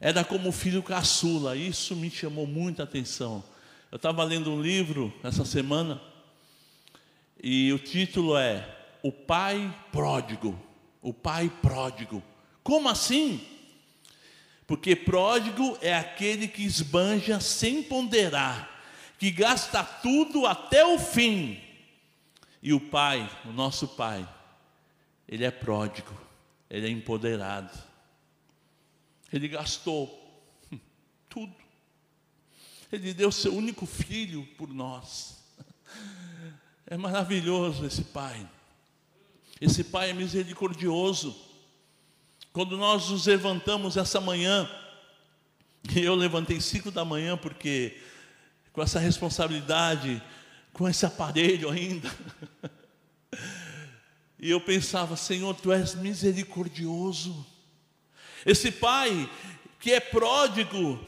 era 0.00 0.24
como 0.24 0.52
filho 0.52 0.82
caçula, 0.82 1.56
isso 1.56 1.96
me 1.96 2.10
chamou 2.10 2.46
muita 2.46 2.84
atenção. 2.84 3.42
Eu 3.90 3.96
estava 3.96 4.22
lendo 4.22 4.52
um 4.52 4.60
livro 4.60 5.12
essa 5.22 5.44
semana 5.44 6.00
e 7.42 7.72
o 7.72 7.78
título 7.78 8.36
é 8.36 8.68
O 9.02 9.10
Pai 9.10 9.74
Pródigo. 9.90 10.58
O 11.00 11.12
Pai 11.12 11.50
Pródigo. 11.62 12.22
Como 12.62 12.88
assim? 12.88 13.40
Porque 14.66 14.94
pródigo 14.94 15.78
é 15.80 15.96
aquele 15.96 16.46
que 16.46 16.62
esbanja 16.62 17.40
sem 17.40 17.82
ponderar, 17.82 18.68
que 19.18 19.30
gasta 19.30 19.82
tudo 19.82 20.46
até 20.46 20.84
o 20.84 20.98
fim. 20.98 21.58
E 22.62 22.74
o 22.74 22.78
Pai, 22.78 23.26
o 23.46 23.48
nosso 23.48 23.88
Pai, 23.88 24.28
ele 25.26 25.46
é 25.46 25.50
pródigo, 25.50 26.12
ele 26.68 26.86
é 26.86 26.90
empoderado. 26.90 27.87
Ele 29.32 29.48
gastou 29.48 30.28
tudo. 31.28 31.54
Ele 32.90 33.12
deu 33.12 33.30
seu 33.30 33.54
único 33.54 33.84
filho 33.84 34.46
por 34.56 34.72
nós. 34.72 35.38
É 36.86 36.96
maravilhoso 36.96 37.84
esse 37.84 38.02
Pai. 38.02 38.48
Esse 39.60 39.84
Pai 39.84 40.10
é 40.10 40.14
misericordioso. 40.14 41.36
Quando 42.52 42.76
nós 42.78 43.10
nos 43.10 43.26
levantamos 43.26 43.96
essa 43.96 44.20
manhã, 44.20 44.68
e 45.94 46.00
eu 46.00 46.14
levantei 46.14 46.60
cinco 46.60 46.90
da 46.90 47.04
manhã 47.04 47.36
porque 47.36 48.00
com 48.72 48.82
essa 48.82 48.98
responsabilidade, 48.98 50.22
com 50.72 50.88
esse 50.88 51.04
aparelho 51.04 51.68
ainda, 51.68 52.10
e 54.38 54.50
eu 54.50 54.60
pensava, 54.60 55.16
Senhor, 55.16 55.54
Tu 55.56 55.72
és 55.72 55.94
misericordioso. 55.94 57.46
Esse 58.44 58.70
pai 58.70 59.28
que 59.80 59.92
é 59.92 60.00
pródigo 60.00 60.98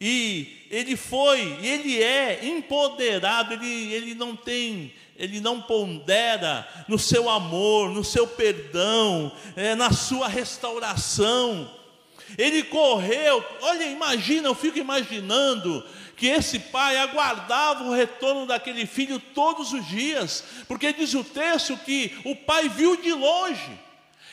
e 0.00 0.66
ele 0.70 0.96
foi, 0.96 1.40
ele 1.62 2.02
é 2.02 2.44
empoderado, 2.44 3.54
ele, 3.54 3.92
ele 3.92 4.14
não 4.14 4.34
tem, 4.34 4.92
ele 5.16 5.40
não 5.40 5.60
pondera 5.60 6.66
no 6.88 6.98
seu 6.98 7.30
amor, 7.30 7.90
no 7.90 8.02
seu 8.02 8.26
perdão, 8.26 9.30
é, 9.54 9.74
na 9.74 9.92
sua 9.92 10.26
restauração. 10.26 11.70
Ele 12.36 12.62
correu, 12.64 13.44
olha, 13.60 13.84
imagina, 13.84 14.48
eu 14.48 14.54
fico 14.54 14.78
imaginando 14.78 15.84
que 16.16 16.26
esse 16.26 16.58
pai 16.58 16.96
aguardava 16.96 17.84
o 17.84 17.92
retorno 17.92 18.46
daquele 18.46 18.86
filho 18.86 19.20
todos 19.20 19.72
os 19.72 19.86
dias, 19.86 20.42
porque 20.66 20.92
diz 20.92 21.14
o 21.14 21.22
texto 21.22 21.76
que 21.76 22.16
o 22.24 22.34
pai 22.34 22.68
viu 22.68 22.96
de 22.96 23.12
longe. 23.12 23.78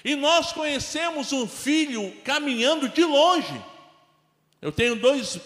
E 0.03 0.15
nós 0.15 0.51
conhecemos 0.51 1.31
um 1.31 1.47
filho 1.47 2.13
caminhando 2.23 2.89
de 2.89 3.03
longe. 3.03 3.61
Eu 4.61 4.71
tenho 4.71 4.95
dois 4.95 5.39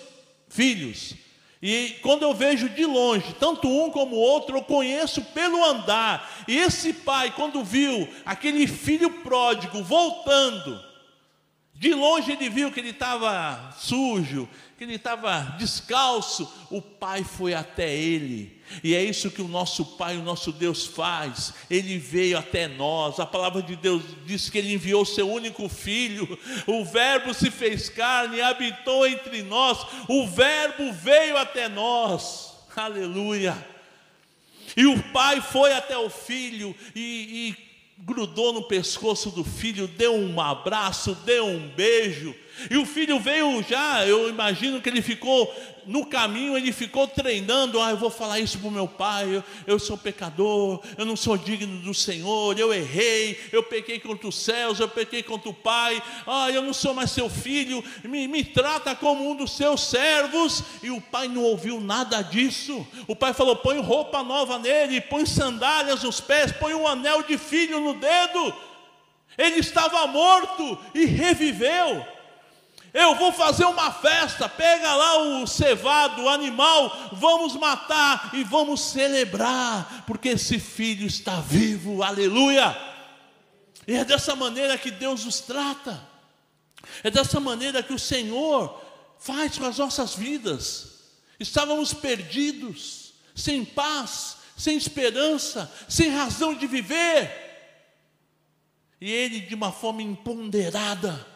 filhos. 0.49 1.15
E 1.61 1.97
quando 2.01 2.23
eu 2.23 2.33
vejo 2.33 2.67
de 2.67 2.85
longe, 2.85 3.33
tanto 3.39 3.69
um 3.69 3.89
como 3.89 4.17
o 4.17 4.19
outro, 4.19 4.57
eu 4.57 4.63
conheço 4.63 5.21
pelo 5.21 5.63
andar. 5.63 6.43
E 6.47 6.57
esse 6.57 6.91
pai, 6.91 7.31
quando 7.31 7.63
viu 7.63 8.07
aquele 8.25 8.67
filho 8.67 9.09
pródigo 9.21 9.81
voltando, 9.81 10.83
de 11.73 11.93
longe 11.93 12.31
ele 12.31 12.49
viu 12.49 12.71
que 12.71 12.79
ele 12.79 12.89
estava 12.89 13.73
sujo, 13.77 14.47
que 14.77 14.83
ele 14.83 14.95
estava 14.95 15.55
descalço. 15.57 16.51
O 16.69 16.81
pai 16.81 17.23
foi 17.23 17.53
até 17.53 17.93
ele. 17.93 18.61
E 18.83 18.95
é 18.95 19.03
isso 19.03 19.29
que 19.29 19.41
o 19.41 19.47
nosso 19.47 19.83
Pai, 19.83 20.15
o 20.15 20.23
nosso 20.23 20.51
Deus 20.51 20.85
faz. 20.85 21.53
Ele 21.69 21.97
veio 21.97 22.37
até 22.37 22.67
nós. 22.67 23.19
A 23.19 23.25
palavra 23.25 23.61
de 23.61 23.75
Deus 23.75 24.01
diz 24.25 24.49
que 24.49 24.57
ele 24.57 24.73
enviou 24.73 25.05
seu 25.05 25.29
único 25.29 25.67
filho. 25.67 26.37
O 26.65 26.85
Verbo 26.85 27.33
se 27.33 27.51
fez 27.51 27.89
carne 27.89 28.37
e 28.37 28.41
habitou 28.41 29.05
entre 29.05 29.43
nós. 29.43 29.85
O 30.07 30.25
Verbo 30.27 30.93
veio 30.93 31.37
até 31.37 31.67
nós. 31.67 32.53
Aleluia. 32.75 33.73
E 34.75 34.85
o 34.85 35.01
pai 35.11 35.41
foi 35.41 35.73
até 35.73 35.97
o 35.97 36.09
filho 36.09 36.75
e, 36.95 37.55
e 37.57 37.73
grudou 37.99 38.51
no 38.51 38.63
pescoço 38.63 39.29
do 39.29 39.43
filho, 39.43 39.87
deu 39.87 40.15
um 40.15 40.39
abraço, 40.41 41.15
deu 41.25 41.45
um 41.45 41.67
beijo. 41.69 42.35
E 42.69 42.77
o 42.77 42.85
filho 42.85 43.19
veio 43.19 43.63
já, 43.63 44.05
eu 44.05 44.29
imagino 44.29 44.81
que 44.81 44.89
ele 44.89 45.01
ficou 45.01 45.53
no 45.85 46.05
caminho, 46.05 46.57
ele 46.57 46.71
ficou 46.71 47.07
treinando. 47.07 47.81
Ah, 47.81 47.91
eu 47.91 47.97
vou 47.97 48.09
falar 48.09 48.39
isso 48.39 48.57
para 48.59 48.67
o 48.67 48.71
meu 48.71 48.87
pai. 48.87 49.35
Eu, 49.35 49.43
eu, 49.65 49.79
sou 49.79 49.97
pecador, 49.97 50.81
eu 50.97 51.05
não 51.05 51.15
sou 51.15 51.37
digno 51.37 51.79
do 51.81 51.93
Senhor, 51.93 52.57
eu 52.57 52.73
errei, 52.73 53.39
eu 53.51 53.63
pequei 53.63 53.99
contra 53.99 54.27
os 54.27 54.35
céus, 54.35 54.79
eu 54.79 54.87
pequei 54.87 55.23
contra 55.23 55.49
o 55.49 55.53
pai. 55.53 56.01
Ah, 56.25 56.49
eu 56.51 56.61
não 56.61 56.73
sou 56.73 56.93
mais 56.93 57.11
seu 57.11 57.29
filho, 57.29 57.83
me, 58.03 58.27
me 58.27 58.43
trata 58.43 58.95
como 58.95 59.29
um 59.29 59.35
dos 59.35 59.55
seus 59.55 59.81
servos. 59.81 60.63
E 60.81 60.89
o 60.89 61.01
pai 61.01 61.27
não 61.27 61.43
ouviu 61.43 61.79
nada 61.79 62.21
disso. 62.21 62.85
O 63.07 63.15
pai 63.15 63.33
falou: 63.33 63.55
põe 63.55 63.79
roupa 63.81 64.23
nova 64.23 64.59
nele, 64.59 65.01
põe 65.01 65.25
sandálias 65.25 66.03
nos 66.03 66.19
pés, 66.21 66.51
põe 66.51 66.73
um 66.73 66.87
anel 66.87 67.23
de 67.23 67.37
filho 67.37 67.79
no 67.79 67.93
dedo. 67.93 68.53
Ele 69.37 69.59
estava 69.59 70.05
morto 70.07 70.77
e 70.93 71.05
reviveu. 71.05 72.05
Eu 72.93 73.15
vou 73.15 73.31
fazer 73.31 73.65
uma 73.65 73.91
festa, 73.91 74.47
pega 74.47 74.93
lá 74.95 75.17
o 75.17 75.47
cevado, 75.47 76.21
o 76.21 76.29
animal, 76.29 77.09
vamos 77.13 77.55
matar 77.55 78.29
e 78.33 78.43
vamos 78.43 78.81
celebrar, 78.81 80.03
porque 80.05 80.29
esse 80.29 80.59
filho 80.59 81.07
está 81.07 81.41
vivo, 81.41 82.03
aleluia. 82.03 82.77
E 83.87 83.95
é 83.95 84.05
dessa 84.05 84.35
maneira 84.35 84.77
que 84.77 84.91
Deus 84.91 85.25
nos 85.25 85.39
trata, 85.39 86.07
é 87.03 87.09
dessa 87.09 87.39
maneira 87.39 87.81
que 87.81 87.93
o 87.93 87.99
Senhor 87.99 88.79
faz 89.17 89.57
com 89.57 89.65
as 89.65 89.79
nossas 89.79 90.13
vidas. 90.13 90.99
Estávamos 91.39 91.95
perdidos, 91.95 93.15
sem 93.35 93.65
paz, 93.65 94.37
sem 94.55 94.77
esperança, 94.77 95.71
sem 95.89 96.09
razão 96.09 96.53
de 96.53 96.67
viver, 96.67 97.41
e 99.01 99.11
Ele, 99.11 99.41
de 99.41 99.55
uma 99.55 99.71
forma 99.71 100.03
imponderada, 100.03 101.32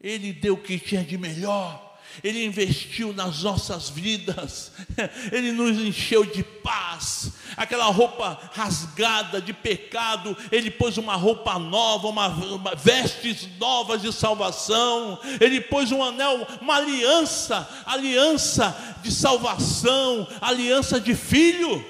ele 0.00 0.32
deu 0.32 0.54
o 0.54 0.62
que 0.62 0.78
tinha 0.78 1.04
de 1.04 1.18
melhor. 1.18 1.90
Ele 2.24 2.44
investiu 2.44 3.12
nas 3.12 3.42
nossas 3.42 3.88
vidas, 3.88 4.72
Ele 5.30 5.52
nos 5.52 5.78
encheu 5.78 6.24
de 6.24 6.42
paz. 6.42 7.32
Aquela 7.56 7.84
roupa 7.86 8.50
rasgada 8.52 9.40
de 9.40 9.52
pecado, 9.52 10.36
Ele 10.50 10.70
pôs 10.70 10.98
uma 10.98 11.14
roupa 11.14 11.58
nova, 11.58 12.08
uma, 12.08 12.26
uma, 12.26 12.74
vestes 12.74 13.48
novas 13.58 14.02
de 14.02 14.12
salvação. 14.12 15.20
Ele 15.40 15.60
pôs 15.60 15.92
um 15.92 16.02
anel, 16.02 16.46
uma 16.60 16.76
aliança, 16.76 17.68
aliança 17.86 18.98
de 19.02 19.12
salvação, 19.12 20.26
aliança 20.40 21.00
de 21.00 21.14
filho. 21.14 21.84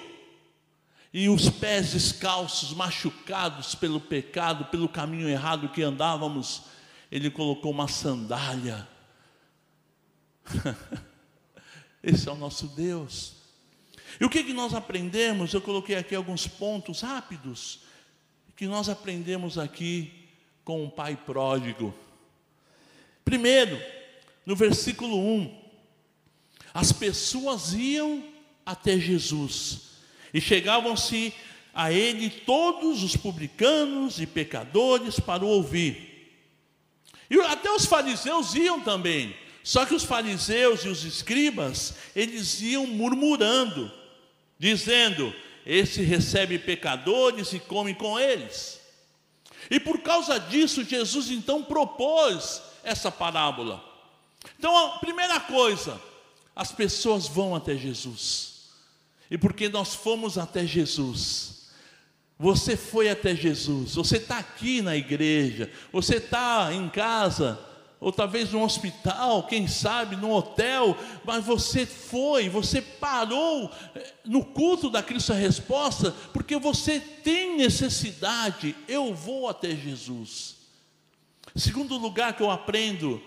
E 1.12 1.28
os 1.28 1.48
pés 1.48 1.92
descalços, 1.92 2.72
machucados 2.72 3.74
pelo 3.74 4.00
pecado, 4.00 4.66
pelo 4.66 4.88
caminho 4.88 5.28
errado 5.28 5.70
que 5.70 5.82
andávamos, 5.82 6.62
ele 7.10 7.30
colocou 7.30 7.70
uma 7.70 7.88
sandália. 7.88 8.86
Esse 12.02 12.28
é 12.28 12.32
o 12.32 12.36
nosso 12.36 12.68
Deus. 12.68 13.34
E 14.20 14.24
o 14.24 14.30
que, 14.30 14.42
que 14.42 14.52
nós 14.52 14.74
aprendemos? 14.74 15.52
Eu 15.52 15.60
coloquei 15.60 15.96
aqui 15.96 16.14
alguns 16.14 16.46
pontos 16.46 17.00
rápidos 17.02 17.80
que 18.56 18.66
nós 18.66 18.88
aprendemos 18.88 19.56
aqui 19.58 20.12
com 20.64 20.84
o 20.84 20.90
pai 20.90 21.16
pródigo. 21.16 21.94
Primeiro, 23.24 23.80
no 24.44 24.54
versículo 24.54 25.18
1, 25.18 25.60
as 26.74 26.92
pessoas 26.92 27.72
iam 27.72 28.22
até 28.64 28.98
Jesus 28.98 29.90
e 30.32 30.40
chegavam-se 30.40 31.32
a 31.72 31.92
ele 31.92 32.28
todos 32.28 33.02
os 33.02 33.16
publicanos 33.16 34.20
e 34.20 34.26
pecadores 34.26 35.18
para 35.18 35.44
o 35.44 35.48
ouvir. 35.48 36.09
E 37.30 37.40
até 37.40 37.70
os 37.70 37.86
fariseus 37.86 38.54
iam 38.54 38.80
também. 38.80 39.36
Só 39.62 39.86
que 39.86 39.94
os 39.94 40.04
fariseus 40.04 40.84
e 40.84 40.88
os 40.88 41.04
escribas, 41.04 41.94
eles 42.16 42.60
iam 42.60 42.86
murmurando, 42.86 43.90
dizendo: 44.58 45.32
Esse 45.64 46.02
recebe 46.02 46.58
pecadores 46.58 47.52
e 47.52 47.60
come 47.60 47.94
com 47.94 48.18
eles. 48.18 48.80
E 49.70 49.78
por 49.78 50.00
causa 50.00 50.40
disso, 50.40 50.84
Jesus 50.84 51.30
então 51.30 51.62
propôs 51.62 52.60
essa 52.82 53.12
parábola. 53.12 53.84
Então, 54.58 54.76
a 54.76 54.98
primeira 54.98 55.38
coisa, 55.38 56.00
as 56.56 56.72
pessoas 56.72 57.28
vão 57.28 57.54
até 57.54 57.76
Jesus. 57.76 58.50
E 59.30 59.38
porque 59.38 59.68
nós 59.68 59.94
fomos 59.94 60.36
até 60.36 60.66
Jesus, 60.66 61.59
você 62.40 62.74
foi 62.74 63.10
até 63.10 63.36
Jesus, 63.36 63.96
você 63.96 64.16
está 64.16 64.38
aqui 64.38 64.80
na 64.80 64.96
igreja, 64.96 65.70
você 65.92 66.16
está 66.16 66.72
em 66.72 66.88
casa, 66.88 67.60
ou 68.00 68.10
talvez 68.10 68.50
no 68.50 68.64
hospital, 68.64 69.42
quem 69.42 69.68
sabe, 69.68 70.16
no 70.16 70.32
hotel, 70.32 70.96
mas 71.22 71.44
você 71.44 71.84
foi, 71.84 72.48
você 72.48 72.80
parou 72.80 73.70
eh, 73.94 74.14
no 74.24 74.42
culto 74.42 74.88
da 74.88 75.02
Cristo 75.02 75.34
Resposta, 75.34 76.12
porque 76.32 76.56
você 76.56 76.98
tem 76.98 77.58
necessidade, 77.58 78.74
eu 78.88 79.14
vou 79.14 79.46
até 79.46 79.76
Jesus. 79.76 80.56
Segundo 81.54 81.98
lugar 81.98 82.34
que 82.34 82.42
eu 82.42 82.50
aprendo 82.50 83.22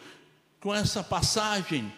com 0.60 0.73
essa 0.73 1.04
passagem, 1.04 1.93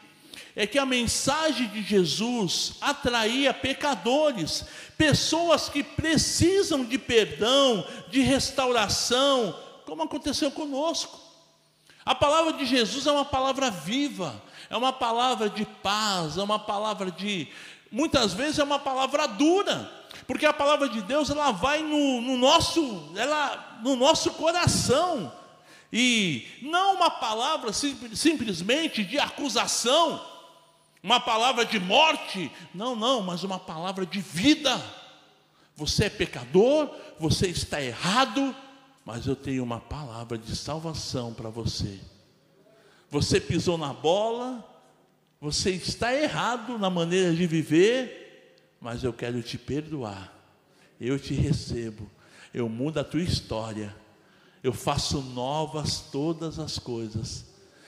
é 0.55 0.65
que 0.65 0.79
a 0.79 0.85
mensagem 0.85 1.67
de 1.67 1.83
Jesus 1.83 2.75
atraía 2.79 3.53
pecadores, 3.53 4.63
pessoas 4.97 5.67
que 5.67 5.83
precisam 5.83 6.85
de 6.85 6.97
perdão, 6.97 7.85
de 8.09 8.21
restauração, 8.21 9.53
como 9.85 10.03
aconteceu 10.03 10.49
conosco. 10.49 11.19
A 12.05 12.15
palavra 12.15 12.53
de 12.53 12.65
Jesus 12.65 13.05
é 13.05 13.11
uma 13.11 13.25
palavra 13.25 13.69
viva, 13.69 14.41
é 14.69 14.77
uma 14.77 14.93
palavra 14.93 15.49
de 15.49 15.65
paz, 15.65 16.37
é 16.37 16.43
uma 16.43 16.59
palavra 16.59 17.11
de. 17.11 17.47
Muitas 17.91 18.33
vezes 18.33 18.59
é 18.59 18.63
uma 18.63 18.79
palavra 18.79 19.27
dura, 19.27 19.91
porque 20.25 20.45
a 20.45 20.53
palavra 20.53 20.87
de 20.87 21.01
Deus 21.01 21.29
ela 21.29 21.51
vai 21.51 21.83
no, 21.83 22.21
no 22.21 22.37
nosso, 22.37 23.11
ela, 23.15 23.79
no 23.81 23.95
nosso 23.95 24.31
coração, 24.31 25.33
e 25.91 26.47
não 26.61 26.95
uma 26.95 27.09
palavra 27.09 27.73
sim, 27.73 27.97
simplesmente 28.13 29.03
de 29.03 29.19
acusação, 29.19 30.34
uma 31.05 31.19
palavra 31.19 31.63
de 31.63 31.79
morte, 31.79 32.51
não, 32.73 32.95
não, 32.95 33.21
mas 33.21 33.43
uma 33.43 33.59
palavra 33.59 34.07
de 34.07 34.19
vida. 34.19 34.83
Você 35.75 36.05
é 36.05 36.09
pecador, 36.09 36.89
você 37.19 37.45
está 37.47 37.79
errado, 37.79 38.55
mas 39.05 39.27
eu 39.27 39.35
tenho 39.35 39.61
uma 39.61 39.79
palavra 39.79 40.35
de 40.35 40.55
salvação 40.55 41.31
para 41.31 41.47
você. 41.47 41.99
Você 43.11 43.39
pisou 43.39 43.77
na 43.77 43.93
bola, 43.93 44.67
você 45.39 45.69
está 45.69 46.11
errado 46.11 46.79
na 46.79 46.89
maneira 46.89 47.35
de 47.35 47.45
viver, 47.45 48.57
mas 48.81 49.03
eu 49.03 49.13
quero 49.13 49.43
te 49.43 49.59
perdoar. 49.59 50.33
Eu 50.99 51.19
te 51.19 51.35
recebo, 51.35 52.09
eu 52.51 52.67
mudo 52.67 52.99
a 52.99 53.03
tua 53.03 53.21
história, 53.21 53.95
eu 54.63 54.73
faço 54.73 55.21
novas 55.21 55.99
todas 55.99 56.57
as 56.57 56.79
coisas, 56.79 57.45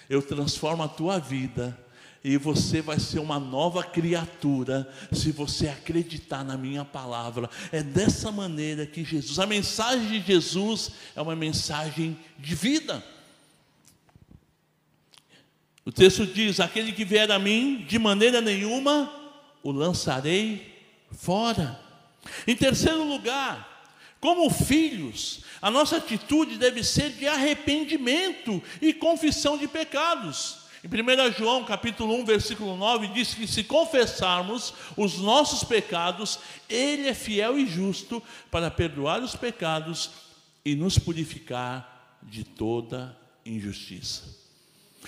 eu 0.07 0.21
transformo 0.21 0.83
a 0.83 0.87
tua 0.87 1.17
vida 1.17 1.75
e 2.23 2.37
você 2.37 2.81
vai 2.81 2.99
ser 2.99 3.19
uma 3.19 3.39
nova 3.39 3.83
criatura 3.83 4.91
se 5.11 5.31
você 5.31 5.67
acreditar 5.67 6.43
na 6.43 6.57
minha 6.57 6.83
palavra. 6.83 7.49
É 7.71 7.81
dessa 7.81 8.31
maneira 8.31 8.85
que 8.85 9.03
Jesus, 9.03 9.39
a 9.39 9.45
mensagem 9.45 10.07
de 10.07 10.27
Jesus 10.27 10.91
é 11.15 11.21
uma 11.21 11.35
mensagem 11.35 12.17
de 12.37 12.55
vida. 12.55 13.03
O 15.85 15.91
texto 15.91 16.25
diz: 16.25 16.59
Aquele 16.59 16.91
que 16.91 17.05
vier 17.05 17.31
a 17.31 17.39
mim, 17.39 17.85
de 17.87 17.97
maneira 17.97 18.41
nenhuma 18.41 19.09
o 19.63 19.71
lançarei 19.71 20.75
fora. 21.11 21.79
Em 22.45 22.55
terceiro 22.55 23.03
lugar, 23.03 23.93
como 24.19 24.49
filhos, 24.49 25.45
a 25.61 25.71
nossa 25.71 25.97
atitude 25.97 26.57
deve 26.57 26.83
ser 26.83 27.11
de 27.11 27.27
arrependimento 27.27 28.61
e 28.81 28.93
confissão 28.93 29.57
de 29.57 29.67
pecados. 29.67 30.66
Em 30.87 31.29
1 31.29 31.33
João 31.33 31.65
capítulo 31.65 32.15
1, 32.21 32.25
versículo 32.25 32.77
9, 32.77 33.07
diz 33.07 33.33
que 33.33 33.45
se 33.45 33.61
confessarmos 33.61 34.73
os 34.95 35.17
nossos 35.17 35.61
pecados, 35.61 36.39
Ele 36.69 37.09
é 37.09 37.13
fiel 37.13 37.59
e 37.59 37.67
justo 37.67 38.23
para 38.49 38.71
perdoar 38.71 39.21
os 39.21 39.35
pecados 39.35 40.09
e 40.63 40.75
nos 40.75 40.97
purificar 40.97 42.17
de 42.23 42.45
toda 42.45 43.17
injustiça. 43.45 44.33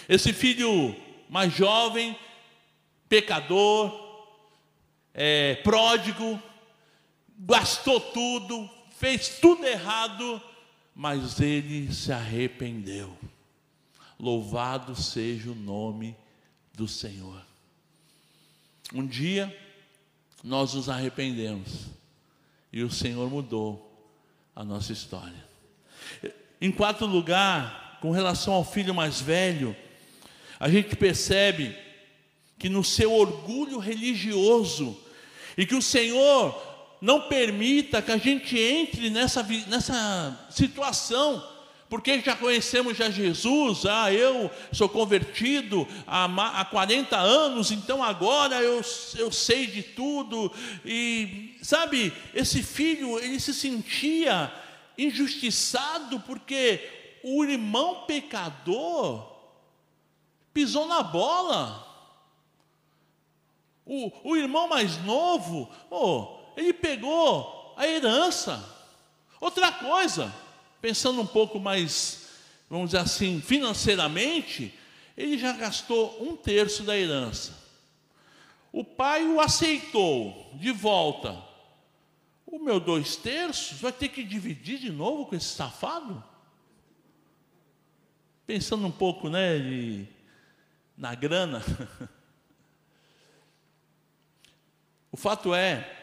Esse 0.09 0.33
filho 0.33 0.93
mais 1.29 1.53
jovem, 1.53 2.17
pecador, 3.07 4.27
é, 5.13 5.55
pródigo, 5.63 6.41
gastou 7.37 8.01
tudo, 8.01 8.69
fez 8.97 9.39
tudo 9.39 9.65
errado, 9.65 10.41
mas 10.93 11.39
ele 11.39 11.93
se 11.93 12.11
arrependeu. 12.11 13.17
Louvado 14.19 14.95
seja 14.95 15.51
o 15.51 15.55
nome 15.55 16.15
do 16.73 16.87
Senhor. 16.87 17.41
Um 18.93 19.05
dia 19.05 19.55
nós 20.43 20.73
nos 20.73 20.89
arrependemos 20.89 21.85
e 22.71 22.83
o 22.83 22.91
Senhor 22.91 23.29
mudou 23.29 23.85
a 24.55 24.63
nossa 24.63 24.91
história. 24.91 25.47
Em 26.59 26.71
quarto 26.71 27.05
lugar, 27.05 27.97
com 28.01 28.11
relação 28.11 28.53
ao 28.53 28.65
filho 28.65 28.93
mais 28.93 29.21
velho, 29.21 29.75
a 30.59 30.69
gente 30.69 30.95
percebe 30.95 31.75
que 32.57 32.67
no 32.67 32.83
seu 32.83 33.13
orgulho 33.13 33.79
religioso, 33.79 34.97
e 35.57 35.65
que 35.65 35.75
o 35.75 35.81
Senhor 35.81 36.61
não 37.01 37.27
permita 37.27 38.01
que 38.01 38.11
a 38.11 38.17
gente 38.17 38.57
entre 38.57 39.09
nessa, 39.09 39.41
nessa 39.67 40.47
situação, 40.49 41.41
porque 41.89 42.21
já 42.21 42.35
conhecemos 42.35 42.95
já 42.95 43.09
Jesus, 43.09 43.85
ah, 43.87 44.13
eu 44.13 44.51
sou 44.71 44.87
convertido 44.87 45.87
há, 46.05 46.25
há 46.61 46.65
40 46.65 47.17
anos, 47.17 47.71
então 47.71 48.03
agora 48.03 48.61
eu, 48.61 48.79
eu 49.17 49.31
sei 49.31 49.65
de 49.65 49.81
tudo, 49.81 50.51
e 50.85 51.57
sabe, 51.63 52.13
esse 52.33 52.61
filho, 52.61 53.17
ele 53.19 53.39
se 53.39 53.53
sentia 53.53 54.53
injustiçado, 54.97 56.19
porque 56.19 56.87
o 57.23 57.43
irmão 57.43 58.03
pecador 58.05 59.27
pisou 60.53 60.87
na 60.87 61.01
bola, 61.01 61.87
o, 63.83 64.11
o 64.23 64.37
irmão 64.37 64.67
mais 64.67 65.03
novo, 65.03 65.67
oh, 65.89 66.37
ele 66.55 66.71
pegou 66.71 67.73
a 67.75 67.87
herança. 67.87 68.77
Outra 69.41 69.71
coisa, 69.71 70.31
pensando 70.81 71.21
um 71.21 71.27
pouco 71.27 71.59
mais, 71.59 72.27
vamos 72.69 72.91
dizer 72.91 73.03
assim, 73.03 73.41
financeiramente, 73.41 74.73
ele 75.17 75.37
já 75.37 75.53
gastou 75.53 76.23
um 76.23 76.35
terço 76.35 76.83
da 76.83 76.97
herança. 76.97 77.57
O 78.71 78.83
pai 78.83 79.25
o 79.25 79.39
aceitou 79.41 80.51
de 80.55 80.71
volta. 80.71 81.43
O 82.45 82.59
meu 82.59 82.79
dois 82.79 83.15
terços 83.15 83.79
vai 83.79 83.91
ter 83.91 84.09
que 84.09 84.23
dividir 84.23 84.79
de 84.79 84.91
novo 84.91 85.25
com 85.25 85.35
esse 85.35 85.47
safado? 85.47 86.23
Pensando 88.45 88.87
um 88.87 88.91
pouco, 88.91 89.29
né, 89.29 89.59
de, 89.59 90.07
na 90.97 91.13
grana. 91.13 91.63
o 95.11 95.17
fato 95.17 95.53
é 95.53 95.95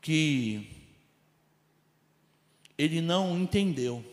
que 0.00 0.77
ele 2.78 3.00
não 3.00 3.36
entendeu, 3.36 4.04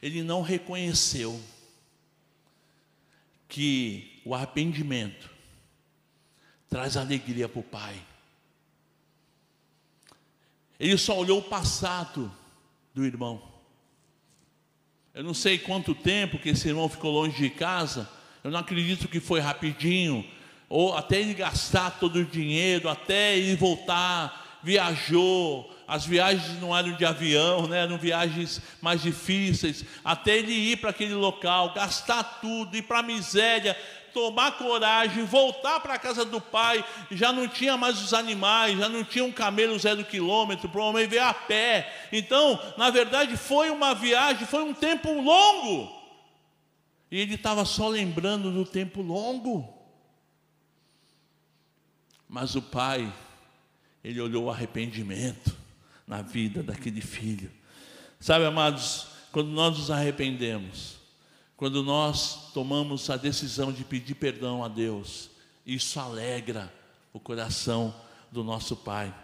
ele 0.00 0.22
não 0.22 0.40
reconheceu 0.40 1.38
que 3.48 4.20
o 4.24 4.34
arrependimento 4.34 5.30
traz 6.68 6.96
alegria 6.96 7.48
para 7.48 7.60
o 7.60 7.62
pai. 7.62 8.00
Ele 10.80 10.96
só 10.96 11.18
olhou 11.18 11.40
o 11.40 11.42
passado 11.42 12.32
do 12.94 13.04
irmão. 13.04 13.42
Eu 15.12 15.24
não 15.24 15.34
sei 15.34 15.58
quanto 15.58 15.94
tempo 15.94 16.38
que 16.38 16.50
esse 16.50 16.68
irmão 16.68 16.88
ficou 16.88 17.10
longe 17.10 17.36
de 17.36 17.50
casa. 17.50 18.08
Eu 18.44 18.50
não 18.50 18.60
acredito 18.60 19.08
que 19.08 19.18
foi 19.18 19.40
rapidinho 19.40 20.24
ou 20.68 20.96
até 20.96 21.20
ele 21.20 21.34
gastar 21.34 21.98
todo 21.98 22.16
o 22.16 22.24
dinheiro, 22.24 22.88
até 22.88 23.36
ele 23.36 23.56
voltar, 23.56 24.60
viajou. 24.62 25.74
As 25.88 26.04
viagens 26.04 26.60
não 26.60 26.76
eram 26.76 26.92
de 26.92 27.04
avião, 27.06 27.66
né? 27.66 27.78
eram 27.78 27.96
viagens 27.96 28.60
mais 28.78 29.00
difíceis. 29.00 29.82
Até 30.04 30.36
ele 30.36 30.52
ir 30.52 30.76
para 30.76 30.90
aquele 30.90 31.14
local, 31.14 31.72
gastar 31.72 32.22
tudo, 32.42 32.76
ir 32.76 32.82
para 32.82 32.98
a 32.98 33.02
miséria, 33.02 33.74
tomar 34.12 34.58
coragem, 34.58 35.24
voltar 35.24 35.80
para 35.80 35.94
a 35.94 35.98
casa 35.98 36.26
do 36.26 36.42
pai. 36.42 36.84
Já 37.10 37.32
não 37.32 37.48
tinha 37.48 37.74
mais 37.78 38.02
os 38.02 38.12
animais, 38.12 38.76
já 38.76 38.86
não 38.86 39.02
tinha 39.02 39.24
um 39.24 39.32
camelo 39.32 39.78
zero 39.78 40.04
quilômetro, 40.04 40.68
provavelmente 40.68 41.08
veio 41.08 41.24
a 41.24 41.32
pé. 41.32 41.90
Então, 42.12 42.60
na 42.76 42.90
verdade, 42.90 43.34
foi 43.38 43.70
uma 43.70 43.94
viagem, 43.94 44.46
foi 44.46 44.64
um 44.64 44.74
tempo 44.74 45.10
longo. 45.10 45.90
E 47.10 47.18
ele 47.18 47.36
estava 47.36 47.64
só 47.64 47.88
lembrando 47.88 48.52
do 48.52 48.66
tempo 48.66 49.00
longo. 49.00 49.66
Mas 52.28 52.54
o 52.54 52.60
pai, 52.60 53.10
ele 54.04 54.20
olhou 54.20 54.44
o 54.44 54.50
arrependimento 54.50 55.56
na 56.08 56.22
vida 56.22 56.62
daquele 56.62 57.02
filho. 57.02 57.52
Sabe, 58.18 58.46
amados, 58.46 59.06
quando 59.30 59.50
nós 59.50 59.76
nos 59.78 59.90
arrependemos, 59.90 60.96
quando 61.56 61.84
nós 61.84 62.50
tomamos 62.54 63.10
a 63.10 63.16
decisão 63.16 63.70
de 63.70 63.84
pedir 63.84 64.14
perdão 64.14 64.64
a 64.64 64.68
Deus, 64.68 65.30
isso 65.66 66.00
alegra 66.00 66.72
o 67.12 67.20
coração 67.20 67.94
do 68.32 68.42
nosso 68.42 68.74
pai. 68.74 69.14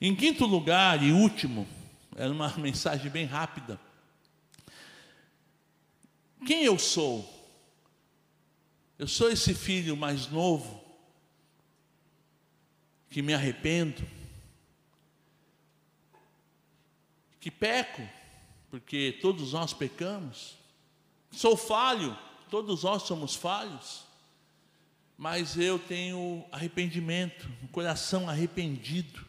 Em 0.00 0.14
quinto 0.14 0.44
lugar 0.44 1.02
e 1.02 1.12
último, 1.12 1.66
era 2.14 2.30
uma 2.30 2.48
mensagem 2.58 3.10
bem 3.10 3.24
rápida. 3.24 3.80
Quem 6.46 6.64
eu 6.64 6.78
sou? 6.78 7.40
Eu 8.98 9.08
sou 9.08 9.30
esse 9.30 9.54
filho 9.54 9.96
mais 9.96 10.28
novo 10.28 10.82
que 13.08 13.22
me 13.22 13.32
arrependo, 13.34 14.04
que 17.42 17.50
peco, 17.50 18.08
porque 18.70 19.18
todos 19.20 19.52
nós 19.52 19.74
pecamos, 19.74 20.56
sou 21.32 21.56
falho, 21.56 22.16
todos 22.48 22.84
nós 22.84 23.02
somos 23.02 23.34
falhos, 23.34 24.04
mas 25.18 25.58
eu 25.58 25.76
tenho 25.76 26.44
arrependimento, 26.52 27.50
um 27.60 27.66
coração 27.66 28.30
arrependido. 28.30 29.26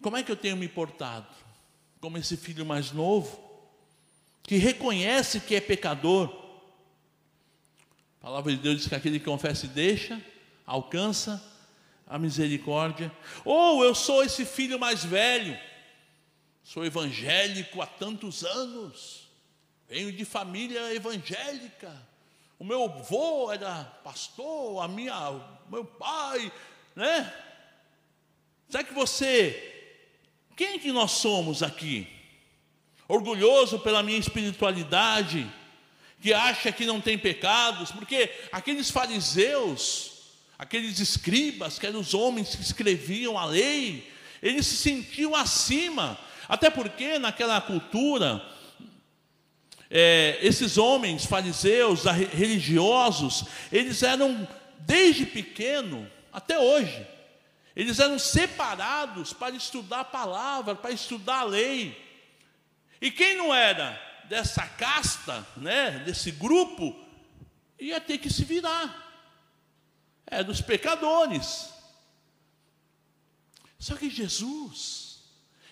Como 0.00 0.16
é 0.16 0.22
que 0.22 0.30
eu 0.30 0.36
tenho 0.36 0.56
me 0.56 0.68
portado? 0.68 1.26
Como 2.00 2.16
esse 2.16 2.36
filho 2.36 2.64
mais 2.64 2.92
novo, 2.92 3.42
que 4.44 4.56
reconhece 4.56 5.40
que 5.40 5.56
é 5.56 5.60
pecador. 5.60 6.28
A 8.20 8.22
palavra 8.22 8.52
de 8.54 8.58
Deus 8.62 8.76
diz 8.76 8.86
que 8.86 8.94
aquele 8.94 9.18
que 9.18 9.24
confessa 9.24 9.66
e 9.66 9.68
deixa, 9.68 10.24
alcança 10.64 11.42
a 12.10 12.18
misericórdia. 12.18 13.10
Ou 13.44 13.84
eu 13.84 13.94
sou 13.94 14.24
esse 14.24 14.44
filho 14.44 14.78
mais 14.78 15.04
velho, 15.04 15.56
sou 16.64 16.84
evangélico 16.84 17.80
há 17.80 17.86
tantos 17.86 18.44
anos, 18.44 19.28
venho 19.88 20.12
de 20.12 20.24
família 20.24 20.92
evangélica. 20.92 22.10
O 22.58 22.64
meu 22.64 22.84
avô 22.84 23.50
era 23.50 23.84
pastor, 24.04 24.82
a 24.82 24.88
minha, 24.88 25.14
meu 25.70 25.84
pai, 25.84 26.52
né? 26.94 27.32
Será 28.68 28.84
que 28.84 28.92
você, 28.92 29.96
quem 30.56 30.78
que 30.78 30.92
nós 30.92 31.12
somos 31.12 31.62
aqui? 31.62 32.06
Orgulhoso 33.08 33.78
pela 33.78 34.02
minha 34.02 34.18
espiritualidade, 34.18 35.50
que 36.20 36.34
acha 36.34 36.70
que 36.70 36.84
não 36.84 37.00
tem 37.00 37.16
pecados, 37.16 37.90
porque 37.90 38.30
aqueles 38.52 38.90
fariseus, 38.90 40.09
aqueles 40.60 41.00
escribas, 41.00 41.78
que 41.78 41.86
eram 41.86 42.00
os 42.00 42.12
homens 42.12 42.54
que 42.54 42.60
escreviam 42.60 43.38
a 43.38 43.46
lei, 43.46 44.12
eles 44.42 44.66
se 44.66 44.76
sentiam 44.76 45.34
acima, 45.34 46.18
até 46.46 46.68
porque 46.68 47.18
naquela 47.18 47.58
cultura, 47.62 48.46
é, 49.88 50.38
esses 50.42 50.76
homens 50.76 51.24
fariseus, 51.24 52.04
religiosos, 52.04 53.46
eles 53.72 54.02
eram 54.02 54.46
desde 54.80 55.24
pequeno 55.24 56.06
até 56.30 56.58
hoje, 56.58 57.06
eles 57.74 57.98
eram 57.98 58.18
separados 58.18 59.32
para 59.32 59.56
estudar 59.56 60.00
a 60.00 60.04
palavra, 60.04 60.74
para 60.74 60.90
estudar 60.90 61.38
a 61.38 61.44
lei. 61.44 61.98
E 63.00 63.10
quem 63.10 63.34
não 63.34 63.54
era 63.54 63.98
dessa 64.28 64.66
casta, 64.66 65.46
né, 65.56 66.02
desse 66.04 66.30
grupo, 66.30 66.94
ia 67.78 67.98
ter 67.98 68.18
que 68.18 68.28
se 68.28 68.44
virar 68.44 69.09
é 70.30 70.44
dos 70.44 70.60
pecadores. 70.60 71.68
Só 73.78 73.96
que 73.96 74.08
Jesus, 74.08 75.18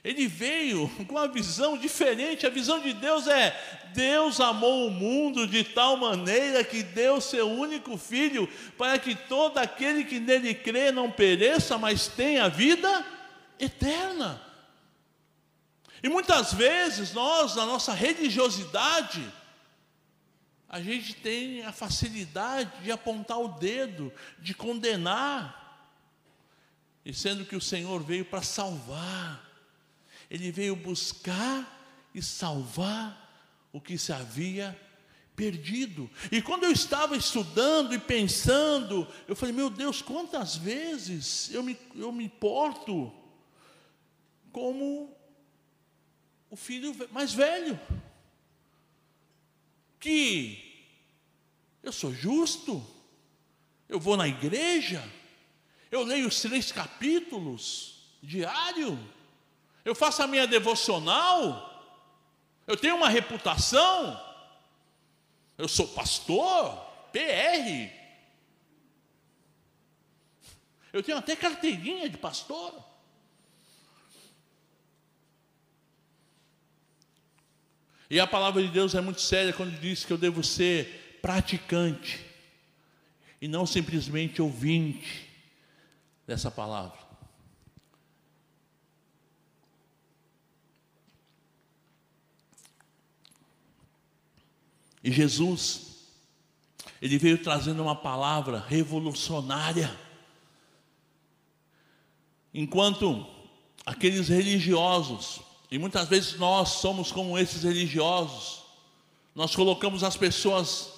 ele 0.03 0.27
veio 0.27 0.89
com 1.07 1.15
uma 1.15 1.29
visão 1.29 1.77
diferente. 1.77 2.47
A 2.47 2.51
visão 2.51 2.81
de 2.81 2.93
Deus 2.93 3.27
é: 3.27 3.55
Deus 3.95 4.41
amou 4.41 4.87
o 4.87 4.91
mundo 4.91 5.47
de 5.47 5.63
tal 5.63 5.97
maneira 5.97 6.65
que 6.65 6.83
deu 6.83 7.21
seu 7.21 7.49
único 7.49 7.97
filho, 7.97 8.49
para 8.77 8.99
que 8.99 9.15
todo 9.15 9.59
aquele 9.59 10.05
que 10.05 10.19
nele 10.19 10.55
crê 10.55 10.91
não 10.91 11.11
pereça, 11.11 11.79
mas 11.79 12.09
tenha 12.09 12.49
vida 12.49 13.05
eterna. 13.59 14.43
E 16.03 16.09
muitas 16.09 16.53
vezes 16.53 17.13
nós, 17.13 17.57
na 17.57 17.67
nossa 17.67 17.93
religiosidade, 17.93 19.23
a 20.69 20.83
gente 20.83 21.15
tem 21.15 21.63
a 21.63 21.73
facilidade 21.73 22.83
de 22.83 22.93
apontar 22.93 23.39
o 23.39 23.49
dedo, 23.49 24.13
de 24.39 24.53
condenar. 24.53 25.65
E 27.05 27.15
sendo 27.15 27.47
que 27.47 27.57
o 27.57 27.61
Senhor 27.61 28.03
veio 28.03 28.25
para 28.25 28.43
salvar, 28.43 29.49
Ele 30.31 30.53
veio 30.53 30.77
buscar 30.77 31.75
e 32.15 32.23
salvar 32.23 33.27
o 33.73 33.81
que 33.81 33.97
se 33.97 34.13
havia 34.13 34.79
perdido. 35.35 36.11
E 36.31 36.43
quando 36.43 36.65
eu 36.65 36.73
estava 36.73 37.17
estudando 37.17 37.95
e 37.95 37.99
pensando, 37.99 39.09
eu 39.27 39.35
falei: 39.35 39.55
meu 39.55 39.71
Deus, 39.71 40.03
quantas 40.03 40.57
vezes 40.57 41.49
eu 41.55 41.63
me, 41.63 41.79
eu 41.95 42.13
me 42.13 42.29
porto 42.29 43.11
como 44.53 45.17
o 46.51 46.57
filho 46.57 46.95
mais 47.11 47.33
velho. 47.33 47.81
Que 49.99 50.87
eu 51.83 51.93
sou 51.93 52.13
justo, 52.13 52.85
eu 53.89 53.99
vou 53.99 54.17
na 54.17 54.29
igreja, 54.29 55.03
eu 55.91 56.03
leio 56.03 56.29
os 56.29 56.41
três 56.41 56.71
capítulos 56.71 58.17
diário, 58.23 58.99
eu 59.85 59.95
faço 59.95 60.23
a 60.23 60.27
minha 60.27 60.47
devocional, 60.47 61.67
eu 62.67 62.77
tenho 62.77 62.97
uma 62.97 63.09
reputação, 63.09 64.21
eu 65.57 65.67
sou 65.67 65.89
pastor, 65.89 66.77
PR, 67.13 67.91
eu 70.93 71.03
tenho 71.03 71.19
até 71.19 71.37
carteirinha 71.37 72.09
de 72.09 72.17
pastor. 72.17 72.88
E 78.11 78.19
a 78.19 78.27
palavra 78.27 78.63
de 78.63 78.69
Deus 78.69 78.95
é 78.95 79.01
muito 79.01 79.21
séria 79.21 79.53
quando 79.53 79.79
diz 79.79 80.05
que 80.05 80.13
eu 80.13 80.19
devo 80.19 80.43
ser 80.43 81.19
praticante 81.21 82.25
e 83.41 83.47
não 83.47 83.67
simplesmente 83.67 84.41
ouvinte 84.41 85.29
dessa 86.27 86.51
palavra. 86.51 86.99
E 95.05 95.13
Jesus, 95.13 96.09
ele 97.01 97.19
veio 97.19 97.43
trazendo 97.43 97.83
uma 97.83 97.95
palavra 97.95 98.59
revolucionária. 98.59 99.95
Enquanto 102.53 103.27
aqueles 103.87 104.29
religiosos 104.29 105.41
e 105.71 105.79
muitas 105.79 106.09
vezes 106.09 106.39
nós 106.39 106.69
somos 106.71 107.13
como 107.13 107.39
esses 107.39 107.63
religiosos. 107.63 108.63
Nós 109.35 109.55
colocamos 109.55 110.03
as 110.03 110.17
pessoas, 110.17 110.91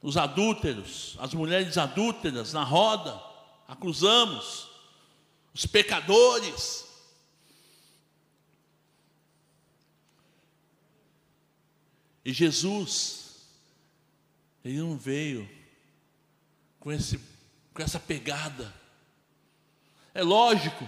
os 0.00 0.16
adúlteros, 0.16 1.16
as 1.18 1.34
mulheres 1.34 1.76
adúlteras 1.76 2.52
na 2.52 2.62
roda, 2.62 3.20
acusamos 3.66 4.68
os 5.52 5.66
pecadores. 5.66 6.86
E 12.24 12.32
Jesus, 12.32 13.36
ele 14.64 14.78
não 14.78 14.96
veio 14.96 15.48
com, 16.78 16.92
esse, 16.92 17.20
com 17.74 17.82
essa 17.82 17.98
pegada. 17.98 18.72
É 20.14 20.22
lógico 20.22 20.86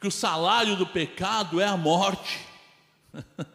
que 0.00 0.06
o 0.06 0.10
salário 0.10 0.76
do 0.76 0.86
pecado 0.86 1.60
é 1.60 1.66
a 1.66 1.76
morte. 1.76 2.40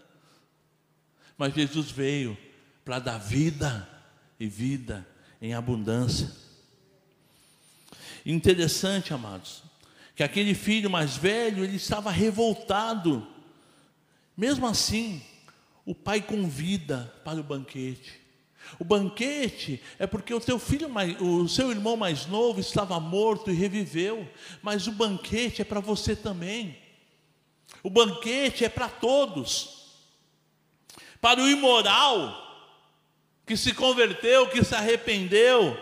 Mas 1.37 1.53
Jesus 1.53 1.89
veio 1.89 2.37
para 2.83 2.99
dar 2.99 3.17
vida 3.17 3.87
e 4.39 4.47
vida 4.47 5.07
em 5.41 5.53
abundância. 5.53 6.31
Interessante, 8.25 9.13
amados, 9.13 9.63
que 10.15 10.23
aquele 10.23 10.53
filho 10.53 10.89
mais 10.89 11.17
velho, 11.17 11.63
ele 11.63 11.75
estava 11.75 12.11
revoltado. 12.11 13.27
Mesmo 14.35 14.65
assim, 14.65 15.21
o 15.85 15.93
pai 15.93 16.21
convida 16.21 17.13
para 17.23 17.39
o 17.39 17.43
banquete. 17.43 18.22
O 18.79 18.83
banquete 18.83 19.81
é 19.99 20.07
porque 20.07 20.33
o 20.33 20.39
teu 20.39 20.57
filho, 20.57 20.89
mais, 20.89 21.19
o 21.21 21.47
seu 21.47 21.71
irmão 21.71 21.95
mais 21.95 22.25
novo 22.25 22.59
estava 22.59 22.99
morto 22.99 23.51
e 23.51 23.53
reviveu, 23.53 24.27
mas 24.61 24.87
o 24.87 24.91
banquete 24.91 25.61
é 25.61 25.65
para 25.65 25.79
você 25.79 26.15
também. 26.15 26.77
O 27.81 27.89
banquete 27.89 28.65
é 28.65 28.69
para 28.69 28.89
todos. 28.89 29.83
Para 31.21 31.41
o 31.41 31.47
imoral 31.47 32.39
que 33.45 33.55
se 33.57 33.73
converteu, 33.73 34.49
que 34.49 34.63
se 34.63 34.73
arrependeu, 34.73 35.77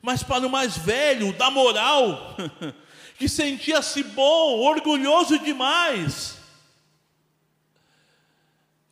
mas 0.00 0.22
para 0.22 0.46
o 0.46 0.50
mais 0.50 0.76
velho, 0.76 1.32
da 1.32 1.50
moral, 1.50 2.36
que 3.18 3.28
sentia-se 3.28 4.02
bom, 4.02 4.60
orgulhoso 4.60 5.38
demais 5.38 6.33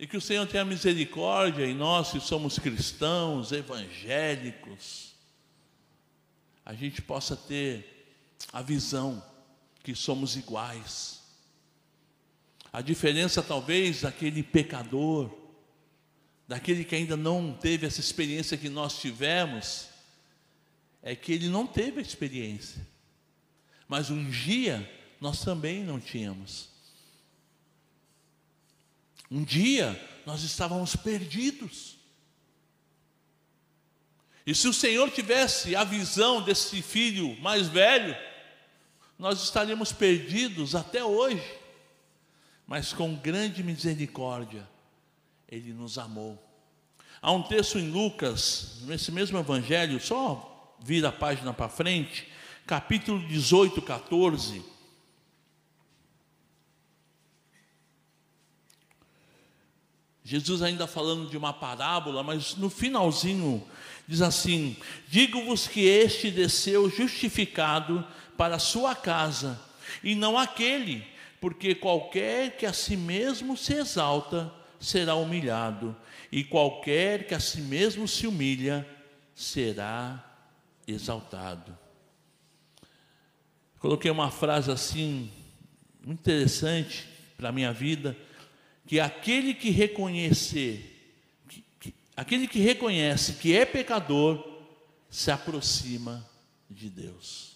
e 0.02 0.06
que 0.08 0.16
o 0.16 0.20
Senhor 0.20 0.44
tenha 0.48 0.64
misericórdia 0.64 1.64
em 1.64 1.76
nós 1.76 2.10
que 2.10 2.18
somos 2.18 2.58
cristãos, 2.58 3.52
evangélicos, 3.52 5.14
a 6.64 6.74
gente 6.74 7.00
possa 7.00 7.36
ter 7.36 8.04
a 8.52 8.60
visão 8.60 9.24
que 9.80 9.94
somos 9.94 10.34
iguais. 10.34 11.22
A 12.72 12.80
diferença 12.80 13.44
talvez 13.44 14.00
daquele 14.00 14.42
pecador, 14.42 15.30
daquele 16.48 16.82
que 16.84 16.96
ainda 16.96 17.16
não 17.16 17.52
teve 17.52 17.86
essa 17.86 18.00
experiência 18.00 18.58
que 18.58 18.68
nós 18.68 18.98
tivemos, 18.98 19.86
é 21.00 21.14
que 21.14 21.30
ele 21.30 21.48
não 21.48 21.64
teve 21.64 22.00
a 22.00 22.02
experiência. 22.02 22.84
Mas 23.86 24.10
um 24.10 24.28
dia 24.28 24.84
nós 25.20 25.44
também 25.44 25.84
não 25.84 26.00
tínhamos. 26.00 26.71
Um 29.32 29.42
dia 29.42 29.98
nós 30.26 30.42
estávamos 30.42 30.94
perdidos. 30.94 31.96
E 34.46 34.54
se 34.54 34.68
o 34.68 34.74
Senhor 34.74 35.10
tivesse 35.10 35.74
a 35.74 35.84
visão 35.84 36.42
desse 36.42 36.82
filho 36.82 37.40
mais 37.40 37.66
velho, 37.66 38.14
nós 39.18 39.42
estaríamos 39.42 39.90
perdidos 39.90 40.74
até 40.74 41.02
hoje. 41.02 41.42
Mas 42.66 42.92
com 42.92 43.16
grande 43.16 43.62
misericórdia, 43.62 44.68
Ele 45.48 45.72
nos 45.72 45.96
amou. 45.96 46.38
Há 47.22 47.32
um 47.32 47.42
texto 47.42 47.78
em 47.78 47.90
Lucas, 47.90 48.80
nesse 48.82 49.10
mesmo 49.10 49.38
evangelho, 49.38 49.98
só 49.98 50.76
vira 50.78 51.08
a 51.08 51.12
página 51.12 51.54
para 51.54 51.70
frente, 51.70 52.28
capítulo 52.66 53.26
18, 53.26 53.80
14. 53.80 54.71
Jesus 60.32 60.62
ainda 60.62 60.86
falando 60.86 61.28
de 61.28 61.36
uma 61.36 61.52
parábola, 61.52 62.22
mas 62.22 62.56
no 62.56 62.70
finalzinho 62.70 63.62
diz 64.08 64.22
assim: 64.22 64.74
Digo-vos 65.06 65.68
que 65.68 65.82
este 65.82 66.30
desceu 66.30 66.88
justificado 66.88 68.02
para 68.34 68.56
a 68.56 68.58
sua 68.58 68.94
casa, 68.94 69.60
e 70.02 70.14
não 70.14 70.38
aquele, 70.38 71.06
porque 71.38 71.74
qualquer 71.74 72.56
que 72.56 72.64
a 72.64 72.72
si 72.72 72.96
mesmo 72.96 73.58
se 73.58 73.74
exalta 73.74 74.50
será 74.80 75.14
humilhado, 75.16 75.94
e 76.30 76.42
qualquer 76.42 77.26
que 77.26 77.34
a 77.34 77.40
si 77.40 77.60
mesmo 77.60 78.08
se 78.08 78.26
humilha 78.26 78.88
será 79.34 80.24
exaltado. 80.86 81.76
Coloquei 83.78 84.10
uma 84.10 84.30
frase 84.30 84.70
assim, 84.70 85.30
interessante 86.06 87.06
para 87.36 87.50
a 87.50 87.52
minha 87.52 87.70
vida 87.70 88.16
que 88.86 89.00
aquele 89.00 89.54
que 89.54 89.70
reconhecer, 89.70 91.14
que, 91.48 91.64
que, 91.80 91.94
aquele 92.16 92.46
que 92.46 92.58
reconhece 92.58 93.34
que 93.34 93.54
é 93.54 93.64
pecador, 93.64 94.50
se 95.08 95.30
aproxima 95.30 96.28
de 96.68 96.88
Deus. 96.88 97.52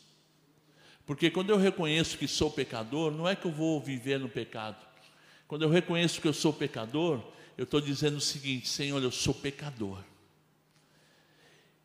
Porque 1.06 1.30
quando 1.30 1.50
eu 1.50 1.56
reconheço 1.56 2.18
que 2.18 2.26
sou 2.26 2.50
pecador, 2.50 3.12
não 3.12 3.28
é 3.28 3.36
que 3.36 3.46
eu 3.46 3.52
vou 3.52 3.80
viver 3.80 4.18
no 4.18 4.28
pecado. 4.28 4.84
Quando 5.46 5.62
eu 5.62 5.70
reconheço 5.70 6.20
que 6.20 6.28
eu 6.28 6.34
sou 6.34 6.52
pecador, 6.52 7.22
eu 7.56 7.64
estou 7.64 7.80
dizendo 7.80 8.16
o 8.16 8.20
seguinte: 8.20 8.68
Senhor, 8.68 9.02
eu 9.02 9.12
sou 9.12 9.32
pecador. 9.32 10.02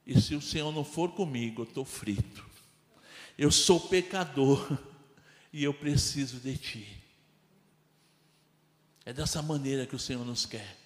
E 0.06 0.20
se 0.20 0.36
o 0.36 0.42
Senhor 0.42 0.72
não 0.72 0.84
for 0.84 1.12
comigo, 1.12 1.62
eu 1.62 1.68
estou 1.68 1.86
frito. 1.86 2.44
Eu 3.38 3.52
sou 3.52 3.80
pecador 3.80 4.78
e 5.54 5.64
eu 5.64 5.74
preciso 5.74 6.40
de 6.40 6.58
Ti. 6.58 7.01
É 9.06 9.12
dessa 9.12 9.42
maneira 9.42 9.86
que 9.86 9.96
o 9.96 10.00
Senhor 10.00 10.26
nos 10.26 10.46
quer. 10.46 10.78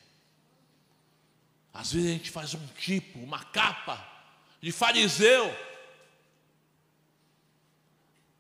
Às 1.74 1.92
vezes 1.92 2.10
a 2.10 2.14
gente 2.14 2.32
faz 2.32 2.54
um 2.54 2.68
tipo, 2.80 3.20
uma 3.20 3.44
capa 3.44 4.02
de 4.62 4.72
fariseu. 4.72 5.54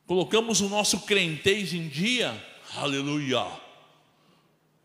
Colocamos 0.07 0.61
o 0.61 0.69
nosso 0.69 1.01
crentez 1.01 1.73
em 1.73 1.87
dia, 1.89 2.31
aleluia. 2.75 3.45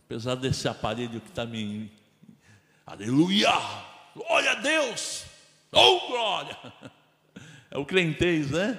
Apesar 0.07 0.35
desse 0.35 0.67
aparelho 0.67 1.21
que 1.21 1.29
está 1.29 1.47
me. 1.47 1.93
Aleluia! 2.85 3.53
Glória 4.17 4.51
a 4.51 4.55
Deus! 4.57 5.25
Oh, 5.71 6.09
glória! 6.09 6.59
É 7.71 7.79
o 7.79 7.87
crentez, 7.87 8.51
né? 8.51 8.77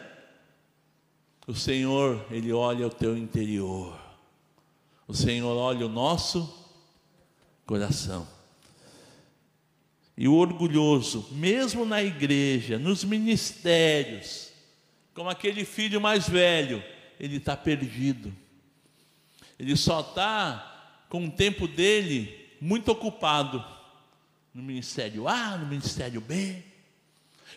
O 1.47 1.55
Senhor, 1.55 2.25
Ele 2.29 2.51
olha 2.51 2.87
o 2.87 2.89
teu 2.89 3.17
interior. 3.17 4.00
O 5.11 5.13
Senhor 5.13 5.57
olha 5.57 5.85
o 5.85 5.89
nosso 5.89 6.49
coração. 7.65 8.25
E 10.15 10.25
o 10.25 10.33
orgulhoso, 10.33 11.27
mesmo 11.33 11.83
na 11.83 12.01
igreja, 12.01 12.79
nos 12.79 13.03
ministérios, 13.03 14.53
como 15.13 15.29
aquele 15.29 15.65
filho 15.65 15.99
mais 15.99 16.29
velho, 16.29 16.81
ele 17.19 17.35
está 17.35 17.57
perdido. 17.57 18.33
ele 19.59 19.75
só 19.75 19.99
está 19.99 21.03
com 21.09 21.25
o 21.25 21.31
tempo 21.31 21.67
dele 21.67 22.49
muito 22.61 22.89
ocupado 22.89 23.61
no 24.53 24.63
ministério 24.63 25.27
A, 25.27 25.57
no 25.57 25.65
ministério 25.65 26.21
B. 26.21 26.63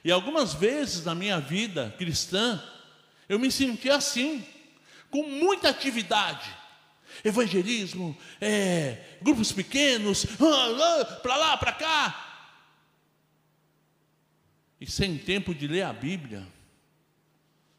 E 0.05 0.11
algumas 0.11 0.55
vezes 0.55 1.05
na 1.05 1.15
minha 1.15 1.39
vida 1.39 1.95
cristã, 1.97 2.61
eu 3.29 3.39
me 3.39 3.53
senti 3.53 3.89
assim, 3.89 4.45
com 5.09 5.23
muita 5.23 5.69
atividade. 5.69 6.64
Evangelismo, 7.23 8.17
é, 8.41 8.99
grupos 9.21 9.53
pequenos, 9.53 10.27
ah, 10.41 11.01
ah, 11.01 11.05
para 11.17 11.37
lá, 11.37 11.57
para 11.57 11.73
cá. 11.73 12.49
E 14.81 14.91
sem 14.91 15.17
tempo 15.17 15.55
de 15.55 15.67
ler 15.67 15.83
a 15.83 15.93
Bíblia, 15.93 16.47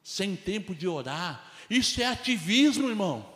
sem 0.04 0.36
tempo 0.36 0.74
de 0.74 0.88
orar. 0.88 1.52
Isso 1.70 2.02
é 2.02 2.06
ativismo, 2.06 2.88
irmão. 2.88 3.34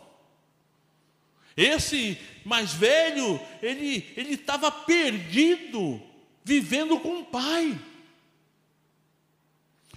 Esse 1.56 2.18
mais 2.44 2.72
velho, 2.72 3.40
ele 3.60 4.12
ele 4.16 4.34
estava 4.34 4.70
perdido, 4.70 6.00
vivendo 6.44 6.98
com 7.00 7.20
o 7.20 7.24
pai. 7.24 7.78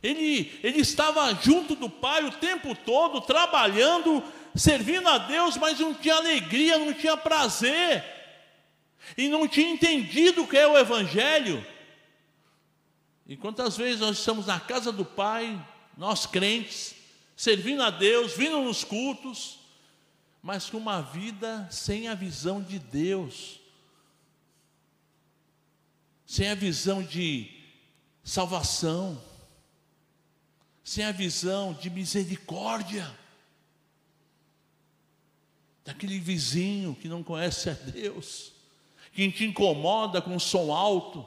Ele, 0.04 0.52
ele 0.62 0.82
estava 0.82 1.34
junto 1.42 1.76
do 1.76 1.90
pai 1.90 2.26
o 2.26 2.32
tempo 2.32 2.76
todo, 2.76 3.22
trabalhando, 3.22 4.22
servindo 4.56 5.08
a 5.08 5.18
Deus, 5.18 5.58
mas 5.58 5.80
não 5.80 5.94
tinha 5.94 6.16
alegria, 6.16 6.78
não 6.78 6.94
tinha 6.94 7.18
prazer, 7.18 8.04
e 9.18 9.28
não 9.28 9.48
tinha 9.48 9.70
entendido 9.70 10.44
o 10.44 10.48
que 10.48 10.58
é 10.58 10.68
o 10.68 10.78
Evangelho. 10.78 11.66
E 13.26 13.36
quantas 13.36 13.78
vezes 13.78 14.02
nós 14.02 14.18
estamos 14.18 14.48
na 14.48 14.60
casa 14.60 14.92
do 14.92 15.06
Pai, 15.06 15.60
nós 15.98 16.26
crentes, 16.26 16.96
servindo 17.36 17.82
a 17.82 17.90
Deus, 17.90 18.34
vindo 18.34 18.62
nos 18.62 18.84
cultos, 18.84 19.60
mas 20.42 20.70
com 20.70 20.78
uma 20.78 21.02
vida 21.02 21.68
sem 21.72 22.08
a 22.08 22.16
visão 22.16 22.62
de 22.62 22.78
Deus, 22.78 23.60
sem 26.26 26.50
a 26.50 26.56
visão 26.56 27.02
de 27.02 27.50
salvação, 28.24 29.22
sem 30.84 31.06
a 31.06 31.12
visão 31.12 31.74
de 31.74 31.90
misericórdia, 31.90 33.10
daquele 35.86 36.20
vizinho 36.20 36.98
que 37.00 37.08
não 37.08 37.24
conhece 37.24 37.70
a 37.70 37.74
Deus, 37.74 38.52
que 39.14 39.30
te 39.32 39.46
incomoda 39.46 40.22
com 40.22 40.36
o 40.36 40.40
som 40.40 40.72
alto, 40.74 41.26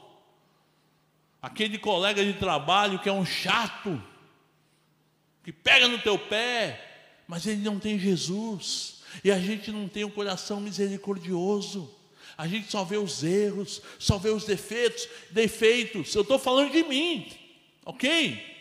aquele 1.41 1.79
colega 1.79 2.25
de 2.25 2.35
trabalho 2.35 2.99
que 2.99 3.09
é 3.09 3.13
um 3.13 3.25
chato, 3.25 4.03
que 5.45 5.53
pega 5.53 5.87
no 5.87 5.99
teu 5.99 6.19
pé, 6.19 7.23
mas 7.29 7.47
ele 7.47 7.63
não 7.63 7.79
tem 7.79 7.99
Jesus. 7.99 9.03
E 9.23 9.31
a 9.31 9.39
gente 9.39 9.71
não 9.71 9.89
tem 9.89 10.05
um 10.05 10.11
coração 10.11 10.61
misericordioso. 10.61 11.95
A 12.37 12.47
gente 12.47 12.71
só 12.71 12.85
vê 12.85 12.97
os 12.97 13.23
erros, 13.23 13.81
só 13.99 14.19
vê 14.19 14.31
os 14.31 14.45
defeitos, 14.45 15.09
defeitos. 15.31 16.15
Eu 16.15 16.23
estou 16.23 16.39
falando 16.39 16.73
de 16.73 16.83
mim, 16.83 17.31
ok? 17.85 18.56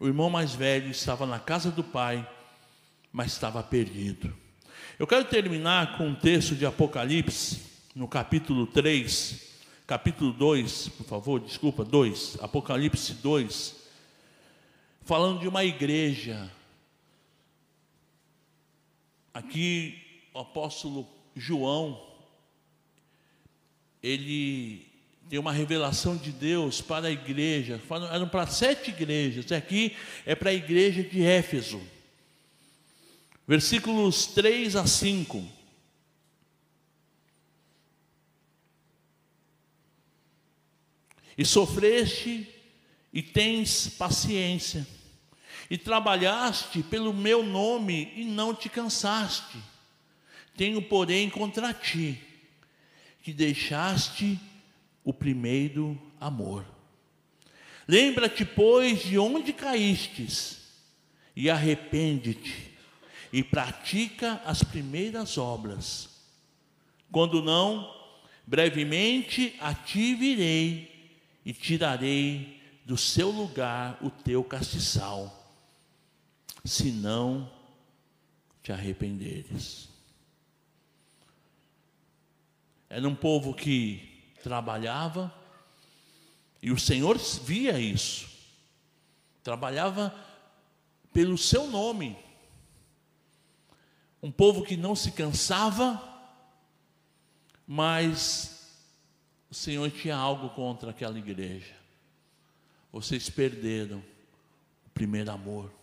O 0.00 0.06
irmão 0.06 0.30
mais 0.30 0.54
velho 0.54 0.90
estava 0.90 1.26
na 1.26 1.40
casa 1.40 1.72
do 1.72 1.82
pai, 1.82 2.28
mas 3.12 3.32
estava 3.32 3.60
perdido. 3.64 4.32
Eu 4.96 5.08
quero 5.08 5.24
terminar 5.24 5.98
com 5.98 6.06
um 6.06 6.14
texto 6.14 6.54
de 6.54 6.64
Apocalipse, 6.64 7.62
no 7.96 8.06
capítulo 8.06 8.64
3, 8.68 9.48
capítulo 9.88 10.32
2, 10.32 10.88
por 10.90 11.04
favor, 11.04 11.40
desculpa, 11.40 11.84
2, 11.84 12.38
Apocalipse 12.40 13.14
2, 13.14 13.74
falando 15.02 15.40
de 15.40 15.48
uma 15.48 15.64
igreja. 15.64 16.48
Aqui 19.34 20.00
o 20.32 20.38
apóstolo 20.38 21.08
João, 21.34 22.00
ele 24.00 24.86
tem 25.28 25.38
uma 25.38 25.52
revelação 25.52 26.16
de 26.16 26.32
Deus 26.32 26.80
para 26.80 27.08
a 27.08 27.10
igreja, 27.10 27.80
eram 28.12 28.28
para 28.28 28.46
sete 28.46 28.90
igrejas, 28.90 29.52
aqui 29.52 29.94
é 30.24 30.34
para 30.34 30.50
a 30.50 30.54
igreja 30.54 31.02
de 31.02 31.22
Éfeso, 31.22 31.80
versículos 33.46 34.26
3 34.26 34.76
a 34.76 34.86
5. 34.86 35.58
E 41.36 41.44
sofreste 41.44 42.48
e 43.12 43.22
tens 43.22 43.88
paciência 43.88 44.86
e 45.70 45.76
trabalhaste 45.76 46.82
pelo 46.82 47.12
meu 47.12 47.44
nome 47.44 48.12
e 48.16 48.24
não 48.24 48.54
te 48.54 48.68
cansaste. 48.68 49.58
Tenho, 50.56 50.82
porém, 50.82 51.30
contra 51.30 51.72
ti, 51.72 52.20
que 53.22 53.32
deixaste 53.32 54.40
o 55.08 55.14
primeiro 55.14 55.98
amor. 56.20 56.66
Lembra-te, 57.88 58.44
pois, 58.44 59.04
de 59.04 59.18
onde 59.18 59.54
caístes, 59.54 60.58
e 61.34 61.48
arrepende-te, 61.48 62.74
e 63.32 63.42
pratica 63.42 64.34
as 64.44 64.62
primeiras 64.62 65.38
obras. 65.38 66.10
Quando 67.10 67.42
não, 67.42 67.90
brevemente 68.46 69.56
a 69.60 69.72
ti 69.72 70.14
virei 70.14 71.16
e 71.42 71.54
tirarei 71.54 72.60
do 72.84 72.98
seu 72.98 73.30
lugar 73.30 73.96
o 74.02 74.10
teu 74.10 74.44
castiçal 74.44 75.34
se 76.66 76.92
não 76.92 77.50
te 78.62 78.72
arrependeres. 78.72 79.88
Era 82.90 83.08
um 83.08 83.14
povo 83.14 83.54
que 83.54 84.17
trabalhava 84.42 85.32
e 86.62 86.70
o 86.70 86.78
Senhor 86.78 87.18
via 87.44 87.78
isso. 87.78 88.28
Trabalhava 89.42 90.14
pelo 91.12 91.38
seu 91.38 91.66
nome. 91.66 92.16
Um 94.22 94.32
povo 94.32 94.64
que 94.64 94.76
não 94.76 94.96
se 94.96 95.12
cansava, 95.12 96.02
mas 97.66 98.72
o 99.50 99.54
Senhor 99.54 99.90
tinha 99.90 100.16
algo 100.16 100.50
contra 100.50 100.90
aquela 100.90 101.18
igreja. 101.18 101.76
Vocês 102.92 103.30
perderam 103.30 103.98
o 104.86 104.90
primeiro 104.90 105.30
amor 105.30 105.78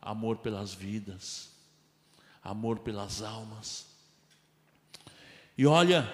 amor 0.00 0.38
pelas 0.38 0.72
vidas, 0.72 1.50
amor 2.42 2.78
pelas 2.78 3.22
almas. 3.22 3.86
E 5.56 5.66
olha, 5.66 6.10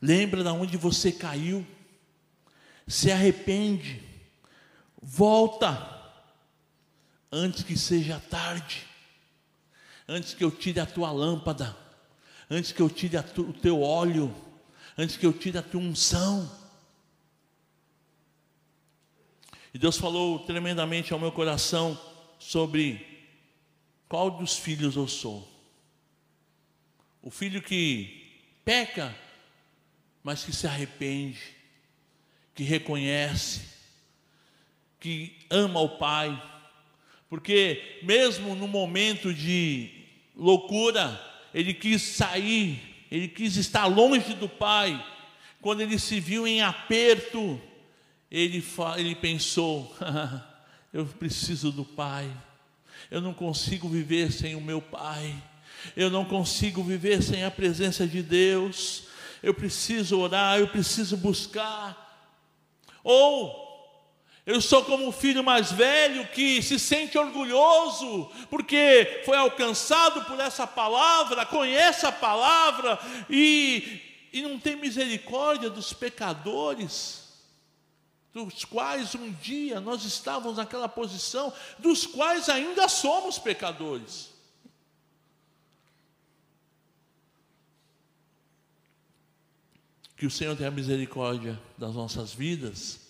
lembra 0.00 0.42
de 0.42 0.48
onde 0.48 0.76
você 0.76 1.12
caiu, 1.12 1.66
se 2.86 3.10
arrepende, 3.10 4.02
volta, 5.00 5.98
antes 7.30 7.62
que 7.62 7.76
seja 7.76 8.20
tarde, 8.30 8.86
antes 10.08 10.34
que 10.34 10.42
eu 10.42 10.50
tire 10.50 10.80
a 10.80 10.86
tua 10.86 11.10
lâmpada, 11.12 11.76
antes 12.48 12.72
que 12.72 12.82
eu 12.82 12.90
tire 12.90 13.22
tu, 13.22 13.42
o 13.42 13.52
teu 13.52 13.82
óleo, 13.82 14.34
antes 14.98 15.16
que 15.16 15.24
eu 15.24 15.32
tire 15.32 15.58
a 15.58 15.62
tua 15.62 15.80
unção. 15.80 16.50
E 19.72 19.78
Deus 19.78 19.96
falou 19.96 20.40
tremendamente 20.40 21.12
ao 21.12 21.18
meu 21.18 21.30
coração, 21.30 21.98
sobre 22.40 23.06
qual 24.08 24.30
dos 24.30 24.56
filhos 24.56 24.96
eu 24.96 25.06
sou. 25.06 25.48
O 27.22 27.30
filho 27.30 27.62
que 27.62 28.42
peca, 28.64 29.14
mas 30.22 30.44
que 30.44 30.52
se 30.52 30.66
arrepende, 30.66 31.40
que 32.54 32.62
reconhece, 32.62 33.62
que 34.98 35.36
ama 35.48 35.80
o 35.80 35.98
Pai, 35.98 36.40
porque 37.28 38.00
mesmo 38.02 38.54
no 38.56 38.66
momento 38.66 39.32
de 39.32 39.88
loucura, 40.36 41.18
ele 41.54 41.72
quis 41.72 42.02
sair, 42.02 43.06
ele 43.10 43.28
quis 43.28 43.56
estar 43.56 43.86
longe 43.86 44.34
do 44.34 44.48
Pai. 44.48 45.06
Quando 45.60 45.80
ele 45.80 45.98
se 45.98 46.18
viu 46.18 46.46
em 46.46 46.60
aperto, 46.60 47.60
ele, 48.30 48.64
ele 48.96 49.14
pensou: 49.14 49.94
Eu 50.92 51.06
preciso 51.06 51.70
do 51.70 51.84
Pai. 51.84 52.28
Eu 53.10 53.20
não 53.20 53.32
consigo 53.32 53.88
viver 53.88 54.32
sem 54.32 54.56
o 54.56 54.60
meu 54.60 54.82
Pai. 54.82 55.34
Eu 55.96 56.10
não 56.10 56.24
consigo 56.24 56.82
viver 56.82 57.22
sem 57.22 57.44
a 57.44 57.50
presença 57.50 58.06
de 58.06 58.22
Deus. 58.22 59.04
Eu 59.42 59.54
preciso 59.54 60.18
orar, 60.18 60.58
eu 60.58 60.68
preciso 60.68 61.16
buscar. 61.16 62.08
Ou 63.02 63.70
eu 64.46 64.60
sou 64.60 64.84
como 64.84 65.06
o 65.06 65.12
filho 65.12 65.44
mais 65.44 65.70
velho 65.70 66.26
que 66.28 66.62
se 66.62 66.78
sente 66.78 67.16
orgulhoso 67.16 68.30
porque 68.48 69.22
foi 69.24 69.36
alcançado 69.36 70.24
por 70.24 70.40
essa 70.40 70.66
palavra, 70.66 71.46
conhece 71.46 72.06
a 72.06 72.12
palavra 72.12 72.98
e, 73.28 74.00
e 74.32 74.42
não 74.42 74.58
tem 74.58 74.76
misericórdia 74.76 75.70
dos 75.70 75.92
pecadores. 75.92 77.28
dos 78.32 78.64
quais 78.64 79.14
um 79.14 79.30
dia 79.30 79.78
nós 79.78 80.04
estávamos 80.04 80.56
naquela 80.56 80.88
posição, 80.88 81.52
dos 81.78 82.06
quais 82.06 82.48
ainda 82.48 82.88
somos 82.88 83.38
pecadores. 83.38 84.30
Que 90.20 90.26
o 90.26 90.30
Senhor 90.30 90.54
tenha 90.54 90.70
misericórdia 90.70 91.58
das 91.78 91.94
nossas 91.94 92.30
vidas. 92.30 93.00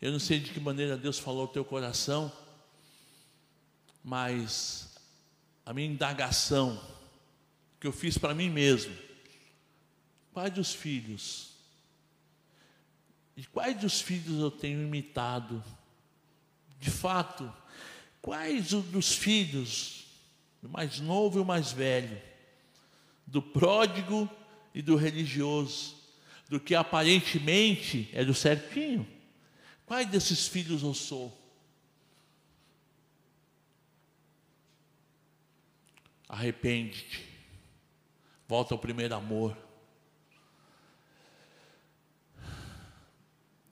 Eu 0.00 0.12
não 0.12 0.20
sei 0.20 0.38
de 0.38 0.52
que 0.52 0.60
maneira 0.60 0.96
Deus 0.96 1.18
falou 1.18 1.40
ao 1.40 1.48
teu 1.48 1.64
coração, 1.64 2.30
mas 4.04 4.96
a 5.64 5.74
minha 5.74 5.88
indagação 5.88 6.80
que 7.80 7.86
eu 7.88 7.90
fiz 7.90 8.16
para 8.16 8.32
mim 8.32 8.48
mesmo, 8.48 8.96
pai 10.32 10.48
dos 10.48 10.72
filhos, 10.72 11.50
de 13.34 13.48
quais 13.48 13.80
dos 13.80 14.00
filhos 14.00 14.38
eu 14.38 14.52
tenho 14.52 14.80
imitado? 14.80 15.60
De 16.78 16.92
fato, 16.92 17.52
quais 18.22 18.70
dos 18.70 19.12
filhos, 19.12 20.06
o 20.62 20.68
mais 20.68 21.00
novo 21.00 21.40
e 21.40 21.42
o 21.42 21.44
mais 21.44 21.72
velho, 21.72 22.22
do 23.26 23.42
pródigo 23.42 24.30
e 24.72 24.80
do 24.80 24.94
religioso, 24.94 26.05
do 26.48 26.60
que 26.60 26.74
aparentemente 26.74 28.08
é 28.12 28.24
do 28.24 28.34
certinho, 28.34 29.06
quais 29.84 30.08
desses 30.08 30.46
filhos 30.46 30.82
eu 30.82 30.94
sou? 30.94 31.36
Arrepende-te, 36.28 37.24
volta 38.46 38.74
ao 38.74 38.78
primeiro 38.78 39.14
amor. 39.14 39.56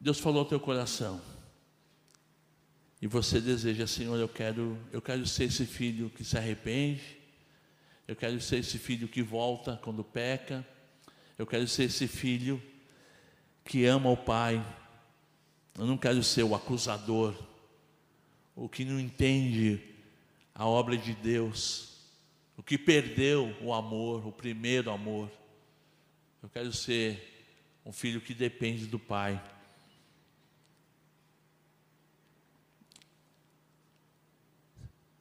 Deus 0.00 0.20
falou 0.20 0.40
ao 0.40 0.48
teu 0.48 0.60
coração. 0.60 1.20
E 3.00 3.06
você 3.06 3.40
deseja, 3.40 3.86
Senhor, 3.86 4.18
eu 4.18 4.28
quero, 4.28 4.78
eu 4.92 5.02
quero 5.02 5.26
ser 5.26 5.44
esse 5.44 5.66
filho 5.66 6.10
que 6.10 6.24
se 6.24 6.38
arrepende. 6.38 7.18
Eu 8.06 8.14
quero 8.14 8.40
ser 8.40 8.58
esse 8.58 8.78
filho 8.78 9.08
que 9.08 9.22
volta 9.22 9.78
quando 9.82 10.04
peca. 10.04 10.66
Eu 11.38 11.46
quero 11.46 11.66
ser 11.66 11.84
esse 11.84 12.06
filho 12.06 12.62
que 13.64 13.84
ama 13.86 14.10
o 14.10 14.16
Pai. 14.16 14.64
Eu 15.76 15.86
não 15.86 15.98
quero 15.98 16.22
ser 16.22 16.44
o 16.44 16.54
acusador, 16.54 17.34
o 18.54 18.68
que 18.68 18.84
não 18.84 19.00
entende 19.00 19.82
a 20.54 20.66
obra 20.66 20.96
de 20.96 21.12
Deus, 21.12 21.98
o 22.56 22.62
que 22.62 22.78
perdeu 22.78 23.56
o 23.60 23.72
amor, 23.72 24.24
o 24.26 24.30
primeiro 24.30 24.90
amor. 24.90 25.30
Eu 26.40 26.48
quero 26.48 26.72
ser 26.72 27.48
um 27.84 27.92
filho 27.92 28.20
que 28.20 28.32
depende 28.32 28.86
do 28.86 28.98
Pai. 28.98 29.42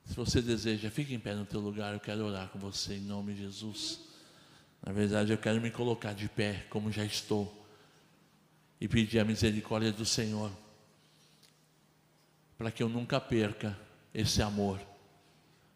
Se 0.05 0.15
você 0.15 0.43
deseja, 0.43 0.91
fique 0.91 1.11
em 1.11 1.19
pé 1.19 1.33
no 1.33 1.43
teu 1.43 1.59
lugar, 1.59 1.95
eu 1.95 1.99
quero 1.99 2.23
orar 2.23 2.49
com 2.49 2.59
você 2.59 2.97
em 2.97 3.01
nome 3.01 3.33
de 3.33 3.41
Jesus. 3.41 4.12
Na 4.85 4.91
verdade, 4.91 5.31
eu 5.31 5.37
quero 5.37 5.61
me 5.61 5.71
colocar 5.71 6.13
de 6.13 6.27
pé, 6.27 6.65
como 6.69 6.91
já 6.91 7.05
estou, 7.05 7.65
e 8.81 8.87
pedir 8.87 9.19
a 9.19 9.25
misericórdia 9.25 9.93
do 9.93 10.05
Senhor, 10.05 10.51
para 12.57 12.69
que 12.69 12.83
eu 12.83 12.89
nunca 12.89 13.19
perca 13.21 13.79
esse 14.13 14.41
amor, 14.41 14.81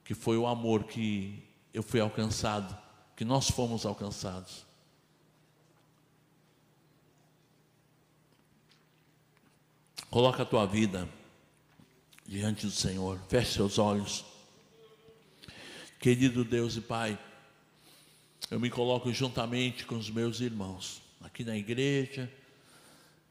que 0.03 0.13
foi 0.13 0.37
o 0.37 0.45
amor 0.45 0.83
que 0.83 1.41
eu 1.73 1.81
fui 1.81 2.01
alcançado, 2.01 2.77
que 3.15 3.23
nós 3.23 3.49
fomos 3.49 3.85
alcançados. 3.85 4.65
Coloca 10.09 10.43
a 10.43 10.45
tua 10.45 10.65
vida 10.65 11.07
diante 12.25 12.65
do 12.65 12.71
Senhor. 12.71 13.19
Feche 13.29 13.53
seus 13.53 13.77
olhos. 13.77 14.25
Querido 15.99 16.43
Deus 16.43 16.75
e 16.75 16.81
Pai, 16.81 17.17
eu 18.49 18.59
me 18.59 18.69
coloco 18.69 19.11
juntamente 19.11 19.85
com 19.85 19.95
os 19.95 20.09
meus 20.09 20.39
irmãos, 20.39 21.01
aqui 21.21 21.43
na 21.43 21.57
igreja, 21.57 22.31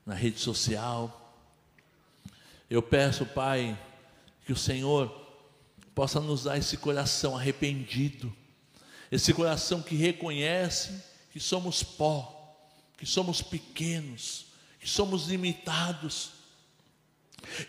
na 0.05 0.15
rede 0.15 0.39
social. 0.39 1.35
Eu 2.69 2.83
peço, 2.83 3.25
Pai, 3.25 3.79
que 4.45 4.53
o 4.53 4.57
Senhor 4.57 5.09
possa 5.95 6.21
nos 6.21 6.45
dar 6.45 6.59
esse 6.59 6.77
coração 6.77 7.35
arrependido, 7.35 8.35
esse 9.11 9.33
coração 9.33 9.81
que 9.81 9.97
reconhece 9.97 11.03
que 11.33 11.41
somos 11.41 11.83
pó, 11.83 12.59
que 12.99 13.07
somos 13.07 13.41
pequenos, 13.41 14.47
que 14.79 14.89
somos 14.89 15.29
limitados 15.29 16.33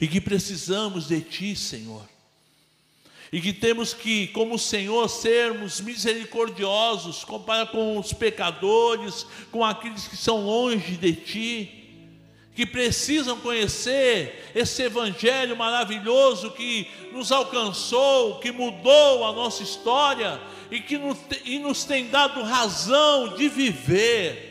e 0.01 0.07
que 0.07 0.19
precisamos 0.19 1.07
de 1.07 1.21
Ti, 1.21 1.55
Senhor. 1.55 2.07
E 3.31 3.41
que 3.41 3.51
temos 3.51 3.93
que, 3.93 4.27
como 4.27 4.57
Senhor, 4.57 5.07
sermos 5.09 5.81
misericordiosos 5.81 7.25
com 7.25 7.97
os 7.97 8.13
pecadores, 8.13 9.25
com 9.51 9.65
aqueles 9.65 10.07
que 10.07 10.15
são 10.15 10.45
longe 10.45 10.95
de 10.95 11.13
Ti, 11.13 11.77
que 12.55 12.65
precisam 12.65 13.37
conhecer 13.37 14.51
esse 14.55 14.81
Evangelho 14.81 15.55
maravilhoso 15.55 16.51
que 16.51 16.87
nos 17.11 17.31
alcançou, 17.31 18.39
que 18.39 18.51
mudou 18.51 19.25
a 19.25 19.31
nossa 19.31 19.61
história 19.61 20.41
e 20.71 20.79
que 20.79 20.97
nos, 20.97 21.17
e 21.45 21.59
nos 21.59 21.83
tem 21.83 22.07
dado 22.07 22.41
razão 22.41 23.35
de 23.35 23.47
viver. 23.47 24.47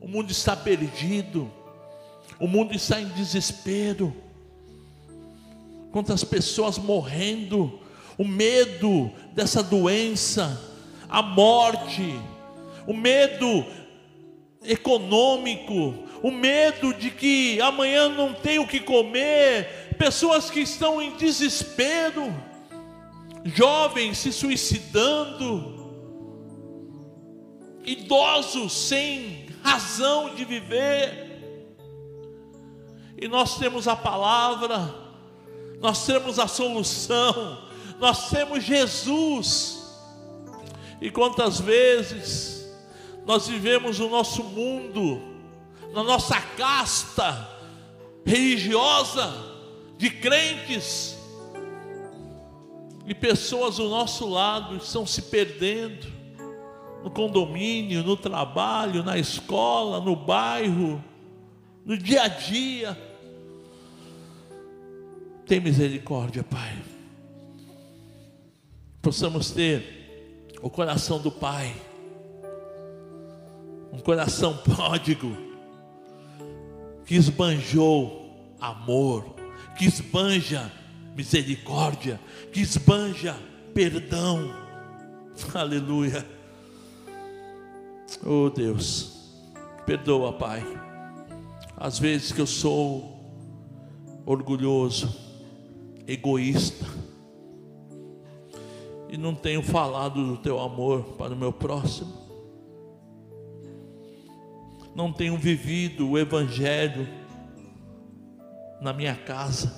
O 0.00 0.08
mundo 0.08 0.32
está 0.32 0.56
perdido, 0.56 1.48
o 2.40 2.48
mundo 2.48 2.74
está 2.74 3.00
em 3.00 3.08
desespero. 3.08 4.27
Quantas 5.90 6.22
pessoas 6.24 6.78
morrendo, 6.78 7.80
o 8.16 8.24
medo 8.24 9.10
dessa 9.32 9.62
doença, 9.62 10.60
a 11.08 11.22
morte, 11.22 12.14
o 12.86 12.92
medo 12.92 13.64
econômico, 14.62 15.94
o 16.22 16.30
medo 16.30 16.92
de 16.94 17.10
que 17.10 17.60
amanhã 17.60 18.08
não 18.08 18.34
tem 18.34 18.58
o 18.58 18.66
que 18.66 18.80
comer, 18.80 19.94
pessoas 19.96 20.50
que 20.50 20.60
estão 20.60 21.00
em 21.00 21.16
desespero, 21.16 22.34
jovens 23.44 24.18
se 24.18 24.32
suicidando, 24.32 25.78
idosos 27.84 28.72
sem 28.72 29.46
razão 29.62 30.34
de 30.34 30.44
viver. 30.44 31.26
E 33.20 33.26
nós 33.26 33.58
temos 33.58 33.88
a 33.88 33.96
palavra, 33.96 35.07
nós 35.80 36.04
temos 36.04 36.38
a 36.38 36.46
solução, 36.46 37.62
nós 37.98 38.30
temos 38.30 38.64
Jesus. 38.64 39.78
E 41.00 41.10
quantas 41.10 41.60
vezes 41.60 42.68
nós 43.24 43.46
vivemos 43.46 44.00
o 44.00 44.08
nosso 44.08 44.42
mundo, 44.42 45.22
na 45.92 46.02
nossa 46.02 46.40
casta 46.40 47.48
religiosa 48.24 49.32
de 49.96 50.10
crentes, 50.10 51.16
e 53.06 53.14
pessoas 53.14 53.76
do 53.76 53.88
nosso 53.88 54.28
lado 54.28 54.76
estão 54.76 55.06
se 55.06 55.22
perdendo 55.22 56.06
no 57.02 57.10
condomínio, 57.10 58.02
no 58.02 58.16
trabalho, 58.16 59.02
na 59.02 59.16
escola, 59.16 59.98
no 59.98 60.14
bairro, 60.14 61.02
no 61.86 61.96
dia 61.96 62.24
a 62.24 62.28
dia 62.28 63.07
tem 65.48 65.60
misericórdia, 65.60 66.44
Pai. 66.44 66.76
Possamos 69.00 69.50
ter 69.50 70.52
o 70.60 70.68
coração 70.68 71.18
do 71.18 71.32
Pai, 71.32 71.74
um 73.90 73.98
coração 73.98 74.58
pródigo, 74.62 75.34
que 77.06 77.14
esbanjou 77.14 78.54
amor, 78.60 79.34
que 79.78 79.86
esbanja 79.86 80.70
misericórdia, 81.16 82.20
que 82.52 82.60
esbanja 82.60 83.34
perdão. 83.72 84.54
Aleluia. 85.54 86.26
Oh 88.22 88.50
Deus, 88.50 89.32
perdoa, 89.86 90.34
Pai, 90.34 90.62
às 91.74 91.98
vezes 91.98 92.32
que 92.32 92.40
eu 92.40 92.46
sou 92.46 93.16
orgulhoso, 94.26 95.27
egoísta. 96.08 96.86
E 99.10 99.16
não 99.18 99.34
tenho 99.34 99.62
falado 99.62 100.26
do 100.26 100.36
teu 100.38 100.58
amor 100.58 101.02
para 101.18 101.34
o 101.34 101.36
meu 101.36 101.52
próximo. 101.52 102.12
Não 104.94 105.12
tenho 105.12 105.36
vivido 105.36 106.08
o 106.08 106.18
Evangelho 106.18 107.06
na 108.80 108.92
minha 108.92 109.14
casa, 109.14 109.72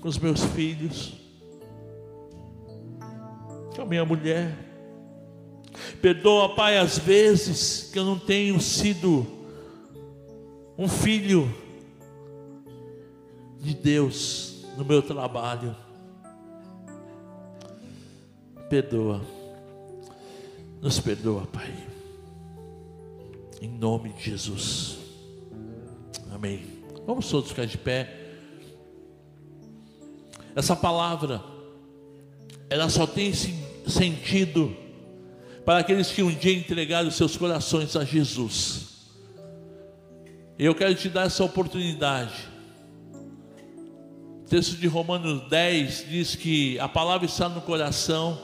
com 0.00 0.08
os 0.08 0.18
meus 0.18 0.42
filhos, 0.44 1.14
com 3.74 3.82
a 3.82 3.86
minha 3.86 4.04
mulher. 4.04 4.56
Perdoa, 6.00 6.54
Pai, 6.54 6.78
as 6.78 6.98
vezes 6.98 7.90
que 7.92 7.98
eu 7.98 8.04
não 8.04 8.18
tenho 8.18 8.60
sido 8.60 9.26
um 10.78 10.88
filho 10.88 11.63
de 13.64 13.74
Deus 13.74 14.56
no 14.76 14.84
meu 14.84 15.00
trabalho. 15.00 15.74
Perdoa, 18.68 19.22
nos 20.82 21.00
perdoa, 21.00 21.46
Pai, 21.46 21.72
em 23.62 23.68
nome 23.68 24.10
de 24.10 24.22
Jesus, 24.22 24.98
amém. 26.30 26.62
Vamos 27.06 27.28
todos 27.30 27.50
ficar 27.50 27.66
de 27.66 27.78
pé. 27.78 28.20
Essa 30.54 30.76
palavra, 30.76 31.42
ela 32.68 32.88
só 32.88 33.06
tem 33.06 33.32
sentido 33.32 34.74
para 35.64 35.78
aqueles 35.78 36.10
que 36.10 36.22
um 36.22 36.30
dia 36.30 36.56
entregaram 36.56 37.10
seus 37.10 37.36
corações 37.36 37.96
a 37.96 38.04
Jesus. 38.04 38.84
Eu 40.58 40.74
quero 40.74 40.94
te 40.94 41.08
dar 41.08 41.26
essa 41.26 41.42
oportunidade. 41.44 42.53
O 44.44 44.46
texto 44.46 44.76
de 44.76 44.86
Romanos 44.86 45.48
10 45.48 46.06
diz 46.06 46.36
que 46.36 46.78
a 46.78 46.86
palavra 46.86 47.24
está 47.24 47.48
no 47.48 47.62
coração. 47.62 48.38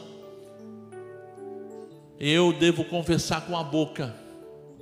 Eu 2.19 2.55
devo 2.55 2.85
confessar 2.85 3.47
com 3.47 3.55
a 3.55 3.63
boca 3.63 4.17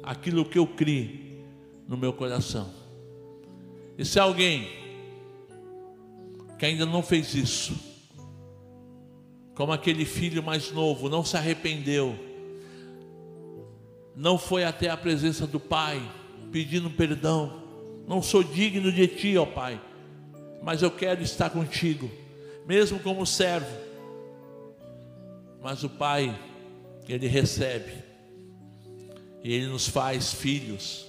aquilo 0.01 0.45
que 0.45 0.57
eu 0.57 0.66
criei 0.66 1.45
no 1.89 1.97
meu 1.97 2.12
coração. 2.12 2.73
E 3.99 4.05
se 4.05 4.21
alguém 4.21 4.69
que 6.57 6.64
ainda 6.64 6.87
não 6.87 7.03
fez 7.03 7.35
isso, 7.35 7.77
como 9.57 9.73
aquele 9.73 10.05
filho 10.05 10.41
mais 10.41 10.71
novo, 10.71 11.09
não 11.09 11.25
se 11.25 11.37
arrependeu, 11.37 12.16
não 14.14 14.39
foi 14.39 14.62
até 14.62 14.89
a 14.89 14.97
presença 14.97 15.49
do 15.49 15.59
Pai 15.59 16.01
pedindo 16.53 16.89
perdão. 16.89 17.61
Não 18.07 18.23
sou 18.23 18.45
digno 18.45 18.93
de 18.93 19.09
Ti, 19.09 19.37
ó 19.37 19.45
Pai, 19.45 19.81
mas 20.63 20.83
eu 20.83 20.91
quero 20.91 21.23
estar 21.23 21.51
contigo, 21.51 22.11
mesmo 22.67 22.99
como 23.01 23.27
servo. 23.27 23.71
Mas 25.63 25.83
o 25.83 25.91
Pai, 25.91 26.39
Ele 27.09 27.27
recebe, 27.27 27.93
e 29.43 29.53
Ele 29.53 29.67
nos 29.67 29.89
faz 29.89 30.33
filhos. 30.33 31.07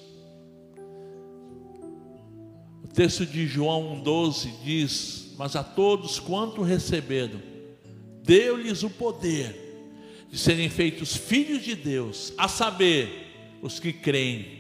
O 2.84 2.88
texto 2.88 3.26
de 3.26 3.45
João 3.45 4.02
1,12 4.04 4.52
diz: 4.64 5.36
Mas 5.38 5.56
a 5.56 5.64
todos 5.64 6.20
quanto 6.20 6.62
receberam, 6.62 7.41
deu-lhes 8.24 8.84
o 8.84 8.89
poder 8.89 9.70
de 10.30 10.38
serem 10.38 10.70
feitos 10.70 11.16
filhos 11.16 11.64
de 11.64 11.76
Deus, 11.76 12.34
a 12.38 12.47
saber, 12.47 13.28
os 13.62 13.80
que 13.80 13.91
creem 13.91 14.60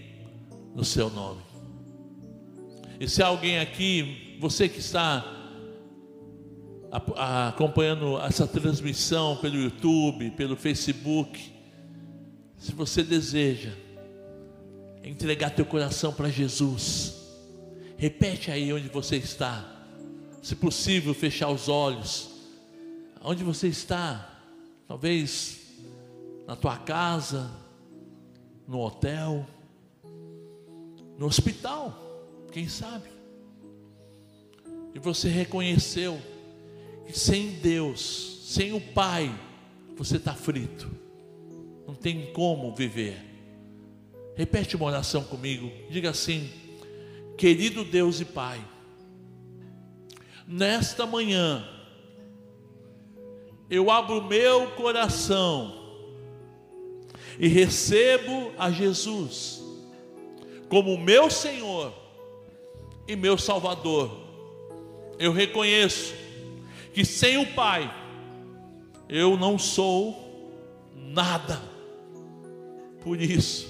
no 0.75 0.83
seu 0.83 1.09
nome. 1.09 1.41
E 2.99 3.07
se 3.07 3.23
alguém 3.23 3.59
aqui, 3.59 4.28
você 4.39 4.69
que 4.69 4.79
está 4.79 5.25
acompanhando 7.49 8.17
essa 8.21 8.47
transmissão 8.47 9.35
pelo 9.35 9.57
YouTube, 9.57 10.31
pelo 10.31 10.55
Facebook, 10.55 11.53
se 12.57 12.71
você 12.71 13.03
deseja 13.03 13.73
entregar 15.03 15.49
teu 15.49 15.65
coração 15.65 16.13
para 16.13 16.29
Jesus, 16.29 17.15
repete 17.97 18.49
aí 18.49 18.71
onde 18.71 18.87
você 18.87 19.17
está. 19.17 19.65
Se 20.41 20.55
possível, 20.55 21.13
fechar 21.13 21.49
os 21.49 21.67
olhos. 21.67 22.29
Onde 23.21 23.43
você 23.43 23.67
está? 23.67 24.39
Talvez 24.87 25.59
na 26.47 26.55
tua 26.55 26.77
casa, 26.77 27.51
no 28.65 28.79
hotel, 28.79 29.45
no 31.17 31.25
hospital, 31.25 31.93
quem 32.53 32.69
sabe. 32.69 33.18
E 34.93 34.99
você 34.99 35.29
reconheceu 35.29 36.19
que 37.05 37.17
sem 37.17 37.51
Deus, 37.51 38.41
sem 38.43 38.73
o 38.73 38.81
Pai, 38.81 39.33
você 39.95 40.17
está 40.17 40.33
frito, 40.33 40.89
não 41.87 41.93
tem 41.93 42.31
como 42.33 42.73
viver. 42.75 43.17
Repete 44.35 44.75
uma 44.75 44.85
oração 44.85 45.23
comigo, 45.23 45.71
diga 45.89 46.09
assim: 46.09 46.49
querido 47.37 47.83
Deus 47.83 48.21
e 48.21 48.25
Pai, 48.25 48.65
nesta 50.47 51.05
manhã, 51.05 51.67
eu 53.69 53.91
abro 53.91 54.23
meu 54.23 54.71
coração 54.71 55.75
e 57.37 57.47
recebo 57.47 58.51
a 58.57 58.71
Jesus 58.71 59.61
como 60.69 60.97
meu 60.97 61.29
Senhor 61.29 61.91
e 63.07 63.15
meu 63.15 63.37
Salvador, 63.37 64.28
eu 65.19 65.33
reconheço 65.33 66.13
que 66.93 67.03
sem 67.03 67.37
o 67.37 67.53
Pai 67.53 67.93
eu 69.07 69.37
não 69.37 69.59
sou 69.59 70.53
nada. 70.95 71.61
Por 73.01 73.21
isso, 73.21 73.67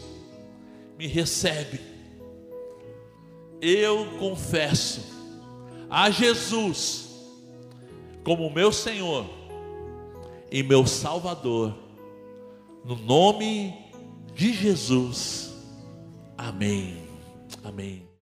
me 0.97 1.07
recebe. 1.07 1.79
Eu 3.61 4.17
confesso 4.19 5.01
a 5.89 6.09
Jesus 6.09 7.09
como 8.23 8.49
meu 8.49 8.71
Senhor 8.71 9.25
e 10.51 10.61
meu 10.63 10.85
Salvador 10.85 11.75
no 12.85 12.95
nome 12.95 13.73
de 14.33 14.53
Jesus. 14.53 15.53
Amém. 16.37 16.97
Amém. 17.63 18.08